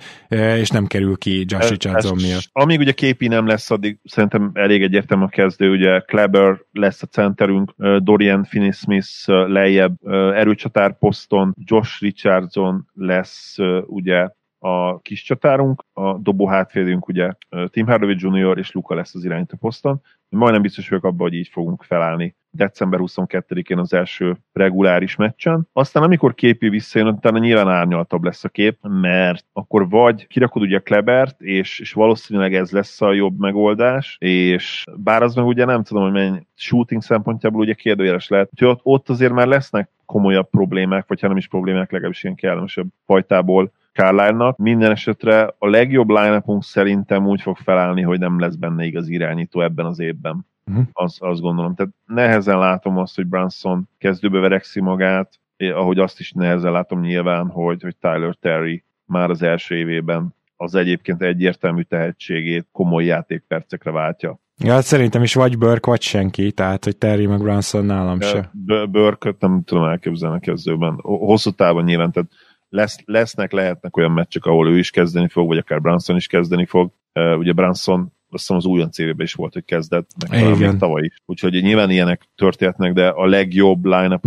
[0.57, 2.49] és nem kerül ki Josh Richardson miatt.
[2.51, 7.01] Amíg ugye képi nem lesz, addig szerintem szerintem elég egyértelmű a kezdő, ugye Kleber lesz
[7.01, 14.29] a centerünk, Dorian Finney-Smith lejjebb erőcsatár poszton, Josh Richardson lesz ugye
[14.59, 17.31] a kis csatárunk, a dobó hátfélünk ugye
[17.69, 18.57] Tim Hardaway Jr.
[18.57, 20.01] és Luka lesz az irányító poszton.
[20.33, 25.67] Majdnem biztos vagyok abban, hogy így fogunk felállni december 22-én az első reguláris meccsen.
[25.73, 30.79] Aztán amikor képi visszajön, utána nyilván árnyaltabb lesz a kép, mert akkor vagy kirakod ugye
[30.79, 35.83] Klebert, és, és valószínűleg ez lesz a jobb megoldás, és bár az meg ugye nem
[35.83, 40.49] tudom, hogy mennyi shooting szempontjából ugye kérdőjeles lehet, hogy ott, ott azért már lesznek komolyabb
[40.49, 44.57] problémák, vagy ha nem is problémák, legalábbis ilyen kellemesebb fajtából Carlisle-nak.
[44.57, 49.61] Minden esetre a legjobb line szerintem úgy fog felállni, hogy nem lesz benne igaz irányító
[49.61, 50.45] ebben az évben.
[50.65, 50.85] Uh-huh.
[50.93, 51.75] Azt, azt gondolom.
[51.75, 57.47] Tehát nehezen látom azt, hogy Branson kezdőbe verekszi magát, ahogy azt is nehezen látom nyilván,
[57.47, 64.39] hogy, hogy Tyler Terry már az első évében az egyébként egyértelmű tehetségét komoly játékpercekre váltja.
[64.57, 68.51] Ja, hát szerintem is vagy Burke, vagy senki, tehát hogy Terry meg Branson nálam se.
[68.91, 70.95] Burke-öt nem tudom elképzelni kezdőben.
[71.01, 72.29] Hosszú távon nyilván, tehát
[72.73, 76.65] lesz, lesznek, lehetnek olyan meccsek, ahol ő is kezdeni fog, vagy akár Branson is kezdeni
[76.65, 76.91] fog.
[77.13, 81.15] Ugye Branson azt hiszem az újon cv is volt, hogy kezdett, meg még tavaly is.
[81.25, 84.19] Úgyhogy nyilván ilyenek történhetnek, de a legjobb line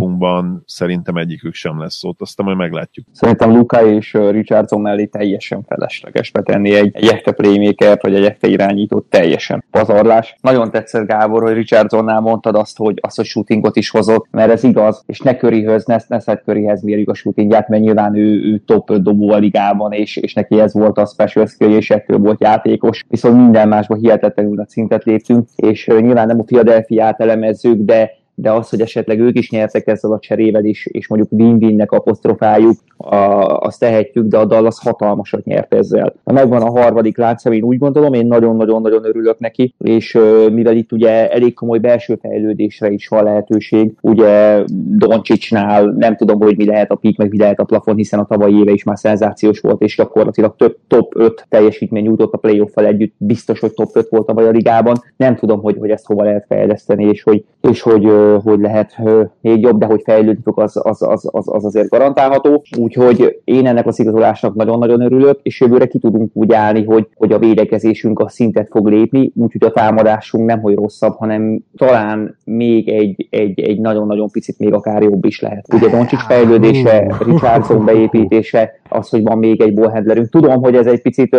[0.65, 3.05] szerintem egyikük sem lesz ott, aztán majd meglátjuk.
[3.11, 8.47] Szerintem Luka és Richardson mellé teljesen felesleges betenni egy, egy echte playmaker vagy egy echte
[8.47, 10.35] irányítót, teljesen pazarlás.
[10.41, 14.63] Nagyon tetszett Gábor, hogy Richardsonnál mondtad azt, hogy azt a shootingot is hozott, mert ez
[14.63, 18.57] igaz, és ne Curryhöz, ne, ne Seth Curryhez mérjük a shootingját, mert nyilván ő, ő
[18.65, 22.41] top dobó a ligában, és, és neki ez volt a special skill, és ettől volt
[22.41, 28.11] játékos, viszont minden másban hihetetlenül nagy szintet léptünk, és nyilván nem a Philadelphia-t elemezzük, de
[28.39, 32.75] de az, hogy esetleg ők is nyertek ezzel a cserével is, és mondjuk win-winnek apostrofáljuk,
[32.97, 33.15] a,
[33.59, 36.13] azt tehetjük, de a Dallas hatalmasat nyert ezzel.
[36.23, 40.17] Ha megvan a harmadik láncszem, én úgy gondolom, én nagyon-nagyon-nagyon örülök neki, és
[40.51, 44.63] mivel itt ugye elég komoly belső fejlődésre is van lehetőség, ugye
[44.97, 48.25] Doncsicsnál nem tudom, hogy mi lehet a pik, meg mi lehet a plafon, hiszen a
[48.25, 52.75] tavalyi éve is már szenzációs volt, és gyakorlatilag több top 5 teljesítmény nyújtott a playoff
[52.75, 54.95] együtt, biztos, hogy top 5 volt a ligában.
[55.17, 58.05] Nem tudom, hogy, hogy ezt hova lehet fejleszteni, és hogy, és hogy
[58.43, 59.01] hogy lehet
[59.41, 62.63] még jobb, de hogy fejlődni fog, az, az, az, az, az azért garantálható.
[62.77, 67.31] Úgyhogy én ennek a szigazolásnak nagyon-nagyon örülök, és jövőre ki tudunk úgy állni, hogy, hogy
[67.31, 72.89] a védekezésünk a szintet fog lépni, úgyhogy a támadásunk nem hogy rosszabb, hanem talán még
[72.89, 75.73] egy, egy, egy nagyon-nagyon picit még akár jobb is lehet.
[75.73, 80.29] Ugye Doncsics fejlődése, Richardson beépítése, az, hogy van még egy ballhandlerünk.
[80.29, 81.37] Tudom, hogy ez egy picit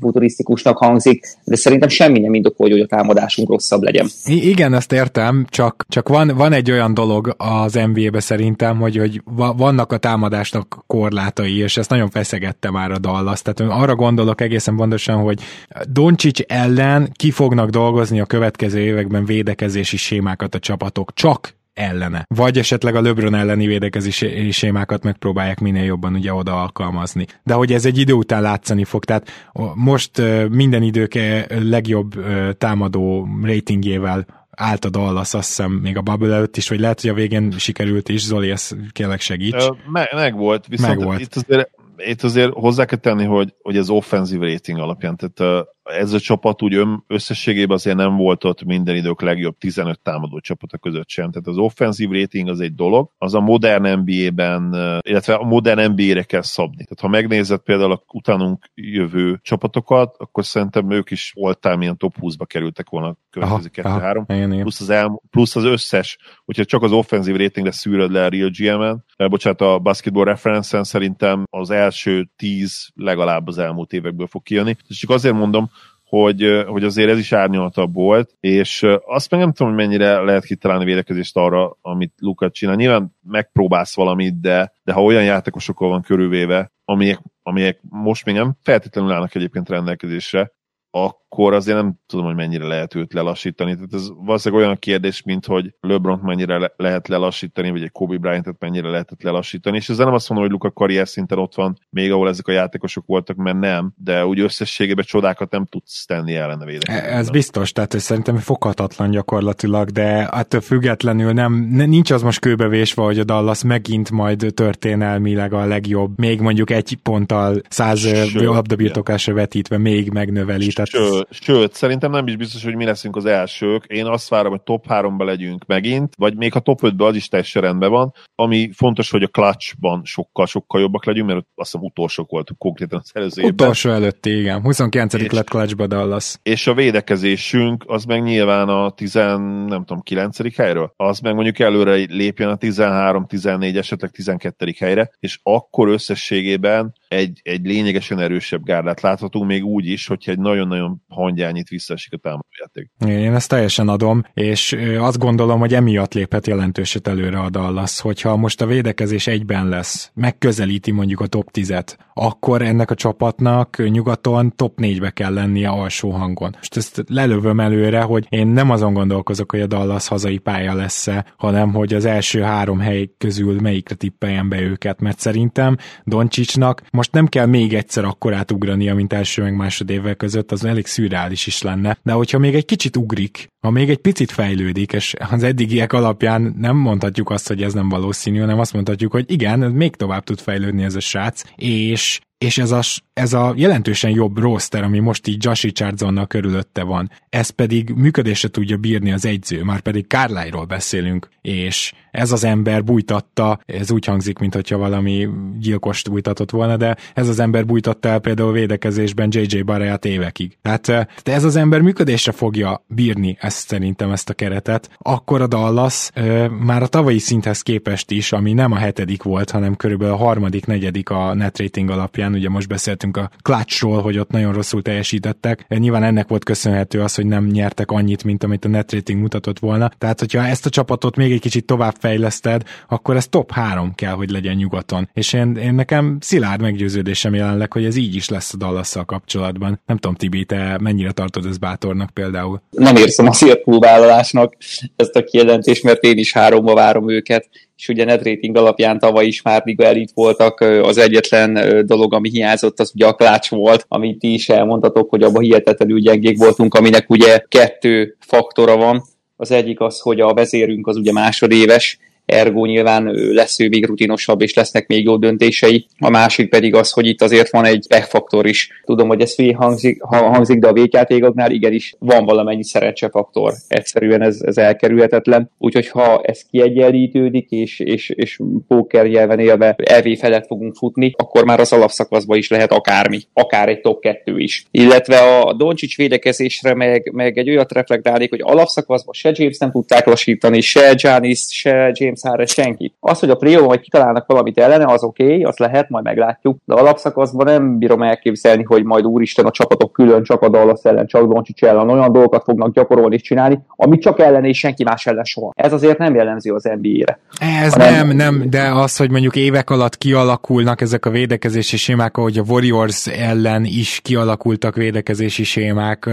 [0.00, 4.06] futurisztikusnak hangzik, de szerintem semmi nem indokolja, hogy a támadásunk rosszabb legyen.
[4.24, 8.96] I- igen, ezt értem, csak, csak van, van egy olyan dolog az NBA-be szerintem, hogy,
[8.96, 9.22] hogy
[9.56, 13.42] vannak a támadásnak korlátai, és ezt nagyon feszegette már a Dallas.
[13.42, 15.40] Tehát arra gondolok egészen pontosan, hogy
[15.88, 21.14] Doncsics ellen ki fognak dolgozni a következő években védekezési sémákat a csapatok.
[21.14, 22.24] Csak ellene.
[22.34, 27.26] Vagy esetleg a LeBron elleni védekezési sémákat megpróbálják minél jobban ugye oda alkalmazni.
[27.42, 31.18] De hogy ez egy idő után látszani fog, tehát most minden idők
[31.48, 32.14] legjobb
[32.58, 37.10] támadó ratingjével állt a Dallas, azt hiszem, még a Bubble előtt is, vagy lehet, hogy
[37.10, 39.68] a végén sikerült is, Zoli, ezt kérlek segíts.
[39.92, 41.20] Meg, meg volt, viszont meg volt.
[41.20, 46.12] itt azért itt azért hozzá kell tenni, hogy, hogy az offenzív rating alapján, tehát ez
[46.12, 50.78] a csapat úgy ön, összességében azért nem volt ott minden idők legjobb 15 támadó csapata
[50.78, 51.30] között sem.
[51.30, 56.22] Tehát az offenzív rating az egy dolog, az a modern NBA-ben, illetve a modern NBA-re
[56.22, 56.84] kell szabni.
[56.84, 62.14] Tehát ha megnézed például a utánunk jövő csapatokat, akkor szerintem ők is voltál milyen top
[62.20, 64.60] 20-ba kerültek volna a következő 2-3.
[64.60, 68.50] Plusz, az el, plusz az összes, hogyha csak az offenzív ratingre szűröd le a Real
[68.58, 74.76] GM-en, bocsánat, a Basketball Reference-en szerintem az első 10 legalább az elmúlt évekből fog kijönni.
[74.88, 75.70] És csak azért mondom,
[76.04, 80.44] hogy, hogy azért ez is árnyaltabb volt, és azt meg nem tudom, hogy mennyire lehet
[80.44, 82.74] kitalálni védekezést arra, amit Lukat csinál.
[82.74, 88.54] Nyilván megpróbálsz valamit, de, de ha olyan játékosokkal van körülvéve, amelyek, amelyek most még nem
[88.62, 90.52] feltétlenül állnak egyébként rendelkezésre,
[90.96, 93.74] akkor azért nem tudom, hogy mennyire lehet őt lelassítani.
[93.74, 98.16] Tehát ez valószínűleg olyan kérdés, mint hogy LeBron mennyire le- lehet lelassítani, vagy egy Kobe
[98.16, 99.76] Bryant-et mennyire lehetett lelassítani.
[99.76, 102.52] És ezzel nem azt mondom, hogy Luka karrier szinten ott van, még ahol ezek a
[102.52, 107.08] játékosok voltak, mert nem, de úgy összességében csodákat nem tudsz tenni ellene védekezni.
[107.08, 113.02] Ez biztos, tehát ez szerintem foghatatlan gyakorlatilag, de attól függetlenül nem, nincs az most kőbevésve,
[113.02, 119.78] hogy a Dallas megint majd történelmileg a legjobb, még mondjuk egy ponttal száz labdabirtokásra vetítve
[119.78, 120.82] még megnöveli.
[120.90, 121.12] Tehát...
[121.12, 123.84] Sőt, sőt, szerintem nem is biztos, hogy mi leszünk az elsők.
[123.86, 127.28] Én azt várom, hogy top 3-ba legyünk megint, vagy még a top 5-ben az is
[127.28, 128.12] teljesen rendben van.
[128.34, 133.10] Ami fontos, hogy a clutchban sokkal-sokkal jobbak legyünk, mert azt hiszem utolsók voltunk konkrétan az
[133.12, 133.54] előző évben.
[133.54, 134.60] Utolsó előtti, igen.
[134.60, 135.14] 29.
[135.14, 136.36] És, lett clutchba Dallas.
[136.42, 140.56] És a védekezésünk az meg nyilván a 10, nem tudom, 9.
[140.56, 140.92] helyről.
[140.96, 144.74] Az meg mondjuk előre lépjen a 13, 14, esetleg 12.
[144.78, 150.38] helyre, és akkor összességében egy, egy lényegesen erősebb gárdát láthatunk, még úgy is, hogyha egy
[150.38, 152.90] nagyon-nagyon hangyányit visszaesik a támadójáték.
[153.24, 158.36] Én ezt teljesen adom, és azt gondolom, hogy emiatt léphet jelentőset előre a Dallas, hogyha
[158.36, 164.56] most a védekezés egyben lesz, megközelíti mondjuk a top 10-et, akkor ennek a csapatnak nyugaton
[164.56, 166.54] top 4-be kell lennie alsó hangon.
[166.56, 171.24] Most ezt lelövöm előre, hogy én nem azon gondolkozok, hogy a Dallas hazai pálya lesz-e,
[171.36, 177.03] hanem hogy az első három hely közül melyikre tippeljem be őket, mert szerintem Doncsicsnak most
[177.04, 180.86] most nem kell még egyszer akkor átugrania, mint első meg másod évvel között, az elég
[180.86, 181.98] szürreális is lenne.
[182.02, 186.54] De hogyha még egy kicsit ugrik, ha még egy picit fejlődik, és az eddigiek alapján
[186.58, 190.40] nem mondhatjuk azt, hogy ez nem valószínű, hanem azt mondhatjuk, hogy igen, még tovább tud
[190.40, 192.80] fejlődni ez a srác, és és ez a,
[193.12, 198.48] ez a jelentősen jobb roster, ami most így Josh Richardsonnal körülötte van, ez pedig működésre
[198.48, 204.04] tudja bírni az egyző, már pedig Carlisle-ról beszélünk, és ez az ember bújtatta, ez úgy
[204.04, 205.28] hangzik, mintha valami
[205.58, 210.56] gyilkost bújtatott volna, de ez az ember bújtatta el például védekezésben JJ Barrett évekig.
[210.62, 215.42] Tehát, eh, tehát ez az ember működésre fogja bírni ezt szerintem ezt a keretet, akkor
[215.42, 219.76] a Dallas ö, már a tavalyi szinthez képest is, ami nem a hetedik volt, hanem
[219.76, 224.30] körülbelül a harmadik, negyedik a net rating alapján, ugye most beszéltünk a clutchról, hogy ott
[224.30, 225.66] nagyon rosszul teljesítettek.
[225.68, 229.58] Nyilván ennek volt köszönhető az, hogy nem nyertek annyit, mint amit a net rating mutatott
[229.58, 229.90] volna.
[229.98, 234.12] Tehát, hogyha ezt a csapatot még egy kicsit tovább fejleszted, akkor ez top 3 kell,
[234.12, 235.08] hogy legyen nyugaton.
[235.12, 239.80] És én, én nekem szilárd meggyőződésem jelenleg, hogy ez így is lesz a dallas kapcsolatban.
[239.86, 242.62] Nem tudom, Tibi, te mennyire tartod ez bátornak például?
[242.70, 244.56] Nem érzem a szélpróbálásnak
[244.96, 249.26] ezt a kijelentést, mert én is háromba várom őket és ugye net rating alapján tavaly
[249.26, 253.84] is már liga elit voltak, az egyetlen dolog, ami hiányzott, az ugye a klács volt,
[253.88, 259.02] amit ti is elmondhatok, hogy abban hihetetlenül gyengék voltunk, aminek ugye kettő faktora van.
[259.36, 264.42] Az egyik az, hogy a vezérünk az ugye másodéves, ergo nyilván lesz ő még rutinosabb,
[264.42, 265.86] és lesznek még jó döntései.
[265.98, 268.68] A másik pedig az, hogy itt azért van egy pech is.
[268.84, 273.52] Tudom, hogy ez fél hangzik, hangzik de a végjátékoknál igenis van valamennyi szerencsefaktor.
[273.68, 275.50] Egyszerűen ez, ez elkerülhetetlen.
[275.58, 281.44] Úgyhogy ha ez kiegyenlítődik, és, és, és póker nyelven élve elvé felett fogunk futni, akkor
[281.44, 284.66] már az alapszakaszban is lehet akármi, akár egy top 2 is.
[284.70, 290.06] Illetve a Doncsics védekezésre meg, meg egy olyat reflektálnék, hogy alapszakaszban se James nem tudták
[290.06, 292.94] lassítani, se Janis, se James James Harden senki.
[293.00, 296.56] Az, hogy a play majd kitalálnak valamit ellene, az oké, okay, azt lehet, majd meglátjuk,
[296.64, 301.06] de alapszakaszban nem bírom elképzelni, hogy majd úristen a csapatok külön csak a Dallas ellen,
[301.06, 305.06] csak Doncsics ellen olyan dolgokat fognak gyakorolni és csinálni, amit csak ellen és senki más
[305.06, 305.52] ellen soha.
[305.56, 307.18] Ez azért nem jellemző az NBA-re.
[307.62, 308.06] Ez hanem...
[308.06, 312.44] nem, nem, de az, hogy mondjuk évek alatt kialakulnak ezek a védekezési sémák, ahogy a
[312.48, 316.08] Warriors ellen is kialakultak védekezési sémák,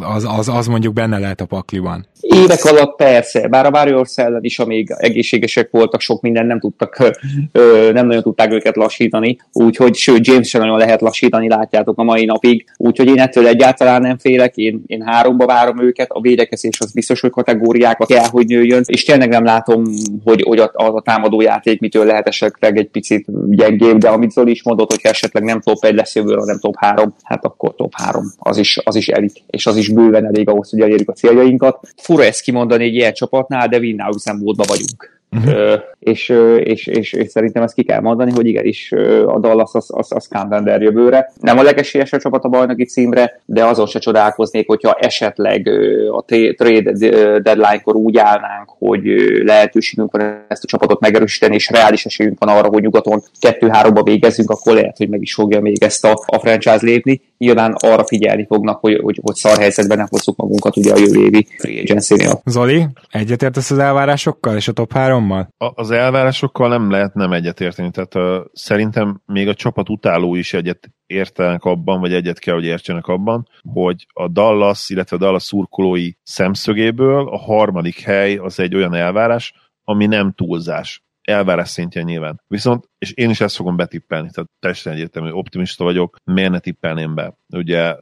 [0.00, 2.06] az, az, az mondjuk benne lehet a pakliban.
[2.20, 7.12] Évek alatt persze, bár a Warriors ellen is, amíg egészségesek voltak, sok minden nem tudtak,
[7.52, 12.02] ö, nem nagyon tudták őket lassítani, úgyhogy sőt, James sem nagyon lehet lassítani, látjátok a
[12.02, 16.80] mai napig, úgyhogy én ettől egyáltalán nem félek, én, én háromba várom őket, a védekezés
[16.80, 19.84] az biztos, hogy kategóriákat kell, hogy nőjön, és tényleg nem látom,
[20.24, 24.30] hogy, hogy a, a, a támadó játék mitől lehet esetleg egy picit gyengébb, de amit
[24.30, 27.74] Zoli is mondott, hogy esetleg nem top 1 lesz jövőre, hanem top 3, hát akkor
[27.74, 31.08] top 3, az is, az is elit, és az is bőven elég ahhoz, hogy elérjük
[31.08, 31.78] a céljainkat.
[31.96, 35.18] Fura ezt kimondani egy ilyen csapatnál, de win üzemmódban vagyunk.
[35.30, 35.54] Uh-huh.
[35.54, 38.92] Ö, és, és, és, és, szerintem ezt ki kell mondani, hogy igenis
[39.26, 41.32] a Dallas az, az, az contender jövőre.
[41.40, 45.68] Nem a legesélyesebb csapat a bajnoki címre, de azon se csodálkoznék, hogyha esetleg
[46.10, 46.92] a trade
[47.38, 49.02] deadline-kor úgy állnánk, hogy
[49.44, 54.50] lehetőségünk van ezt a csapatot megerősíteni, és reális esélyünk van arra, hogy nyugaton 2-3-ba végezzünk,
[54.50, 57.20] akkor lehet, hogy meg is fogja még ezt a, a franchise lépni.
[57.38, 61.24] Nyilván arra figyelni fognak, hogy, hogy, hogy szar helyzetben nem hozzuk magunkat ugye a jövő
[61.24, 62.40] évi free agency-nél.
[62.44, 65.46] Zoli, egyetértesz az elvárásokkal és a top 3-mal?
[65.56, 70.90] Az elvárásokkal nem lehet nem egyetérteni, tehát uh, szerintem még a csapat utáló is egyet
[71.06, 76.10] értenek abban, vagy egyet kell, hogy értsenek abban, hogy a Dallas, illetve a Dallas szurkolói
[76.22, 79.52] szemszögéből a harmadik hely az egy olyan elvárás,
[79.84, 82.40] ami nem túlzás elvárás szintjén nyilván.
[82.46, 87.14] Viszont, és én is ezt fogom betippelni, tehát teljesen egyértelmű, optimista vagyok, miért ne tippelném
[87.14, 87.36] be?
[87.48, 87.96] Ugye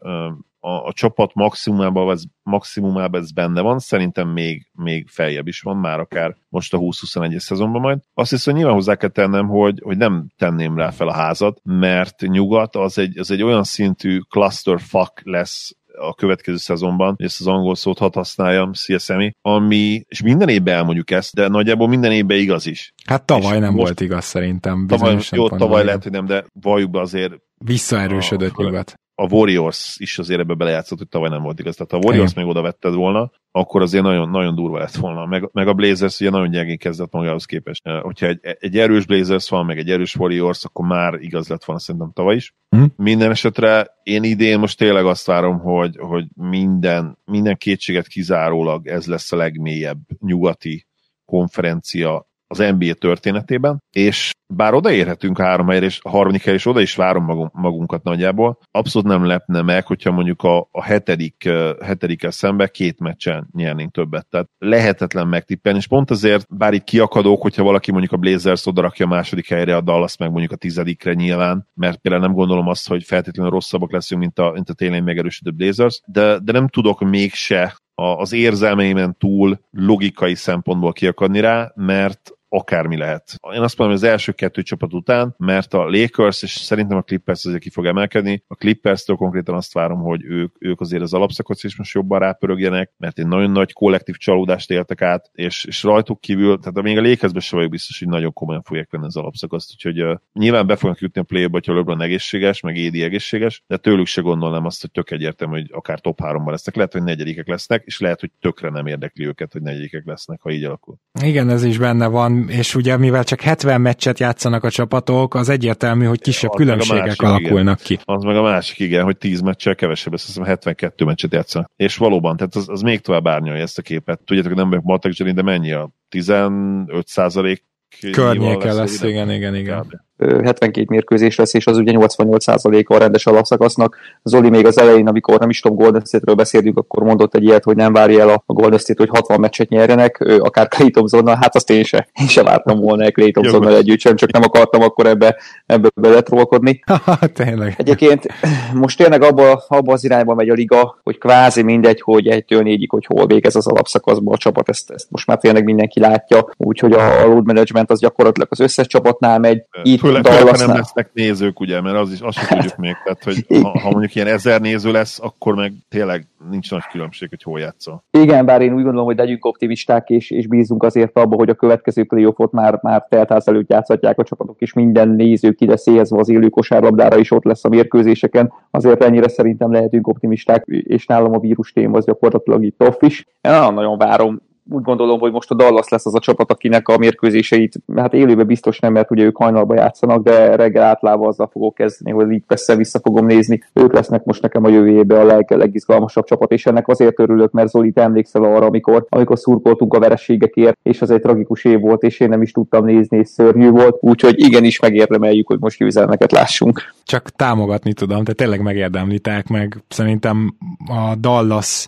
[0.67, 5.77] a, a csapat maximumában ez, maximumában ez benne van, szerintem még, még feljebb is van,
[5.77, 7.99] már akár most a 20-21-es szezonban majd.
[8.15, 12.21] Azt hiszem, nyilván hozzá kell tennem, hogy, hogy nem tenném rá fel a házat, mert
[12.21, 17.47] nyugat az egy, az egy olyan szintű clusterfuck lesz a következő szezonban, hogy ezt az
[17.47, 22.39] angol szót hadd használjam, CSMI, ami, és minden évben elmondjuk ezt, de nagyjából minden évben
[22.39, 22.93] igaz is.
[23.05, 24.87] Hát tavaly és nem most, volt igaz szerintem.
[24.87, 29.97] Tavaly, jó, tavaly lehet, hogy nem, de valljuk be azért Visszaerősödött a, nyugat a Warriors
[29.99, 31.77] is azért ebbe belejátszott, hogy tavaly nem volt igaz.
[31.77, 32.45] Tehát ha a Warriors Igen.
[32.45, 35.27] még oda vetted volna, akkor azért nagyon, nagyon durva lett volna.
[35.27, 37.89] Meg, meg a Blazers ugye nagyon gyengén kezdett magához képest.
[37.89, 41.83] Hogyha egy, egy erős Blazers van, meg egy erős Warriors, akkor már igaz lett volna
[41.83, 42.55] szerintem tavaly is.
[42.77, 42.85] Mm.
[42.97, 49.07] Minden esetre én idén most tényleg azt várom, hogy, hogy minden, minden kétséget kizárólag ez
[49.07, 50.87] lesz a legmélyebb nyugati
[51.25, 56.81] konferencia az NBA történetében, és bár odaérhetünk három helyre, és a harmadik helyre, és oda
[56.81, 61.49] is várom magunkat nagyjából, abszolút nem lepne meg, hogyha mondjuk a, a hetedik,
[61.85, 64.27] hetedikkel szembe két meccsen nyernénk többet.
[64.31, 69.07] Tehát lehetetlen megtippelni, és pont azért, bár itt kiakadók, hogyha valaki mondjuk a Blazers odarakja
[69.07, 72.89] a második helyre, a Dallas meg mondjuk a tizedikre nyilván, mert például nem gondolom azt,
[72.89, 77.01] hogy feltétlenül rosszabbak leszünk, mint a, mint a tényleg megerősített Blazers, de, de nem tudok
[77.01, 83.35] mégse az érzelmeimen túl logikai szempontból kiakadni rá, mert akármi lehet.
[83.55, 87.03] Én azt mondom, hogy az első kettő csapat után, mert a Lakers, és szerintem a
[87.03, 91.15] Clippers azért ki fog emelkedni, a Clippers-től konkrétan azt várom, hogy ők, ők azért az
[91.15, 95.83] alapszakot is most jobban rápörögjenek, mert egy nagyon nagy kollektív csalódást éltek át, és, és
[95.83, 99.17] rajtuk kívül, tehát még a Lakersben sem vagyok biztos, hogy nagyon komolyan fogják venni az
[99.17, 103.63] alapszakaszt, úgyhogy uh, nyilván be fognak jutni a play ha LeBron egészséges, meg Édi egészséges,
[103.67, 107.03] de tőlük se gondolnám azt, hogy tök egyértelmű, hogy akár top 3 lesznek, lehet, hogy
[107.03, 110.97] negyedikek lesznek, és lehet, hogy tökre nem érdekli őket, hogy negyedikek lesznek, ha így alakul.
[111.23, 115.49] Igen, ez is benne van, és ugye mivel csak 70 meccset játszanak a csapatok, az
[115.49, 117.99] egyértelmű, hogy kisebb az különbségek másik, alakulnak igen.
[117.99, 117.99] ki.
[118.05, 121.71] Az meg a másik, igen, hogy 10 meccsel kevesebb, azt hiszem 72 meccset játszanak.
[121.77, 124.21] És valóban, tehát az, az még tovább árnyalja ezt a képet.
[124.25, 127.65] Tudjátok, nem vagyok matek de mennyi a 15 százalék
[128.13, 129.81] Környéke lesz, lesz igen, igen, igen.
[129.81, 129.95] Kb.
[130.19, 133.97] 72 mérkőzés lesz, és az ugye 88%-a a rendes alapszakasznak.
[134.23, 137.65] Zoli még az elején, amikor nem is tudom, Golden State-ről beszéltünk, akkor mondott egy ilyet,
[137.65, 141.55] hogy nem várja el a Golden State, hogy 60 meccset nyerjenek, akár Clay Thompsonnal, hát
[141.55, 145.07] azt én se, én se vártam volna Clay Thompsonnal együtt sem, csak nem akartam akkor
[145.07, 145.37] ebbe,
[145.67, 146.85] ebbe beletrolkodni.
[147.35, 147.75] Tényleg.
[147.77, 148.27] Egyébként
[148.75, 152.91] most tényleg abba, abba az irányba megy a liga, hogy kvázi mindegy, hogy egytől négyig,
[152.91, 156.93] hogy hol végez az alapszakaszban a csapat, ezt, ezt most már tényleg mindenki látja, úgyhogy
[156.93, 159.63] a load management az gyakorlatilag az összes csapatnál megy.
[159.83, 162.97] Itt Főleg, főleg nem lesznek nézők, ugye, mert az is, azt sem tudjuk még.
[163.05, 167.29] Tehát, hogy ha, ha, mondjuk ilyen ezer néző lesz, akkor meg tényleg nincs nagy különbség,
[167.29, 168.03] hogy hol játszol.
[168.11, 171.55] Igen, bár én úgy gondolom, hogy legyünk optimisták, és, és bízunk azért abba, hogy a
[171.55, 176.19] következő playoffot már, már teltház előtt játszhatják a csapatok, és minden néző ki lesz éhezve
[176.19, 178.53] az élő kosárlabdára is ott lesz a mérkőzéseken.
[178.71, 183.27] Azért ennyire szerintem lehetünk optimisták, és nálam a vírus téma az gyakorlatilag itt off is.
[183.41, 186.99] Én nagyon várom úgy gondolom, hogy most a Dallas lesz az a csapat, akinek a
[186.99, 191.75] mérkőzéseit, hát élőben biztos nem, mert ugye ők hajnalba játszanak, de reggel átlával azzal fogok
[191.75, 193.63] kezdeni, hogy így persze vissza fogom nézni.
[193.73, 197.53] Ők lesznek most nekem a jövő évben a leg, legizgalmasabb csapat, és ennek azért örülök,
[197.53, 201.81] mert Zoli, te emlékszel arra, amikor, amikor szurkoltunk a verességekért, és az egy tragikus év
[201.81, 205.79] volt, és én nem is tudtam nézni, és szörnyű volt, úgyhogy igenis megérdemeljük, hogy most
[205.79, 206.81] győzelmeket lássunk.
[207.05, 209.85] Csak támogatni tudom, de tényleg megérdemlitek meg.
[209.89, 210.57] Szerintem
[210.89, 211.87] a Dallas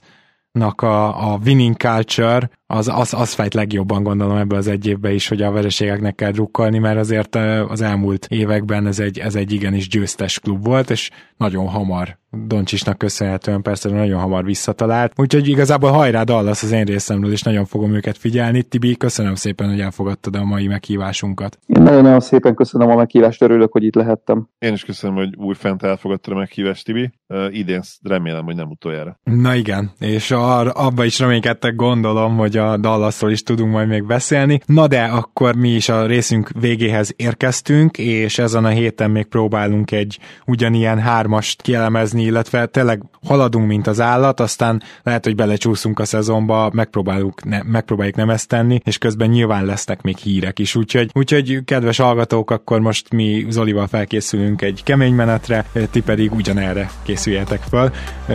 [0.76, 5.28] a, a winning culture az, az, az fejt legjobban gondolom ebbe az egy évbe is,
[5.28, 7.34] hogy a vereségeknek kell drukkolni, mert azért
[7.68, 12.98] az elmúlt években ez egy, ez egy igenis győztes klub volt, és nagyon hamar Doncsisnak
[12.98, 15.12] köszönhetően persze nagyon hamar visszatalált.
[15.16, 18.62] Úgyhogy igazából hajrá Dallas az én részemről, és nagyon fogom őket figyelni.
[18.62, 21.58] Tibi, köszönöm szépen, hogy elfogadtad a mai meghívásunkat.
[21.66, 24.48] Én nagyon-nagyon szépen köszönöm a meghívást, örülök, hogy itt lehettem.
[24.58, 27.10] Én is köszönöm, hogy új fent elfogadtad a meghívást, Tibi.
[27.28, 29.20] Uh, idén remélem, hogy nem utoljára.
[29.24, 34.06] Na igen, és ar- abba is reménykedtek gondolom, hogy a Dallasról is tudunk majd még
[34.06, 34.60] beszélni.
[34.66, 39.90] Na de akkor mi is a részünk végéhez érkeztünk, és ezen a héten még próbálunk
[39.90, 46.04] egy ugyanilyen hármast kielemezni, illetve tényleg haladunk, mint az állat, aztán lehet, hogy belecsúszunk a
[46.04, 50.74] szezonba, megpróbáljuk, ne, megpróbáljuk nem ezt tenni, és közben nyilván lesznek még hírek is.
[50.74, 56.90] Úgyhogy, úgyhogy kedves hallgatók, akkor most mi Zolival felkészülünk egy kemény menetre, ti pedig ugyanerre
[57.02, 57.92] készüljetek fel.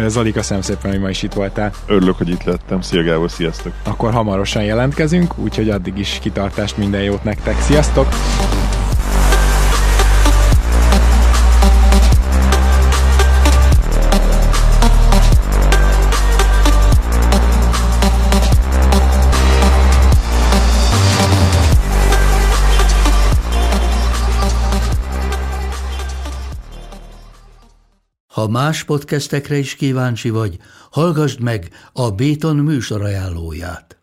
[0.07, 1.71] Zoli, köszönöm szépen, hogy ma is itt voltál.
[1.87, 2.81] Örülök, hogy itt lettem.
[2.81, 3.73] Szia Gábor, sziasztok!
[3.83, 7.61] Akkor hamarosan jelentkezünk, úgyhogy addig is kitartást, minden jót nektek.
[7.61, 8.07] Sziasztok!
[28.33, 30.57] Ha más podcastekre is kíváncsi vagy,
[30.91, 34.02] hallgassd meg a Béton műsor ajánlóját.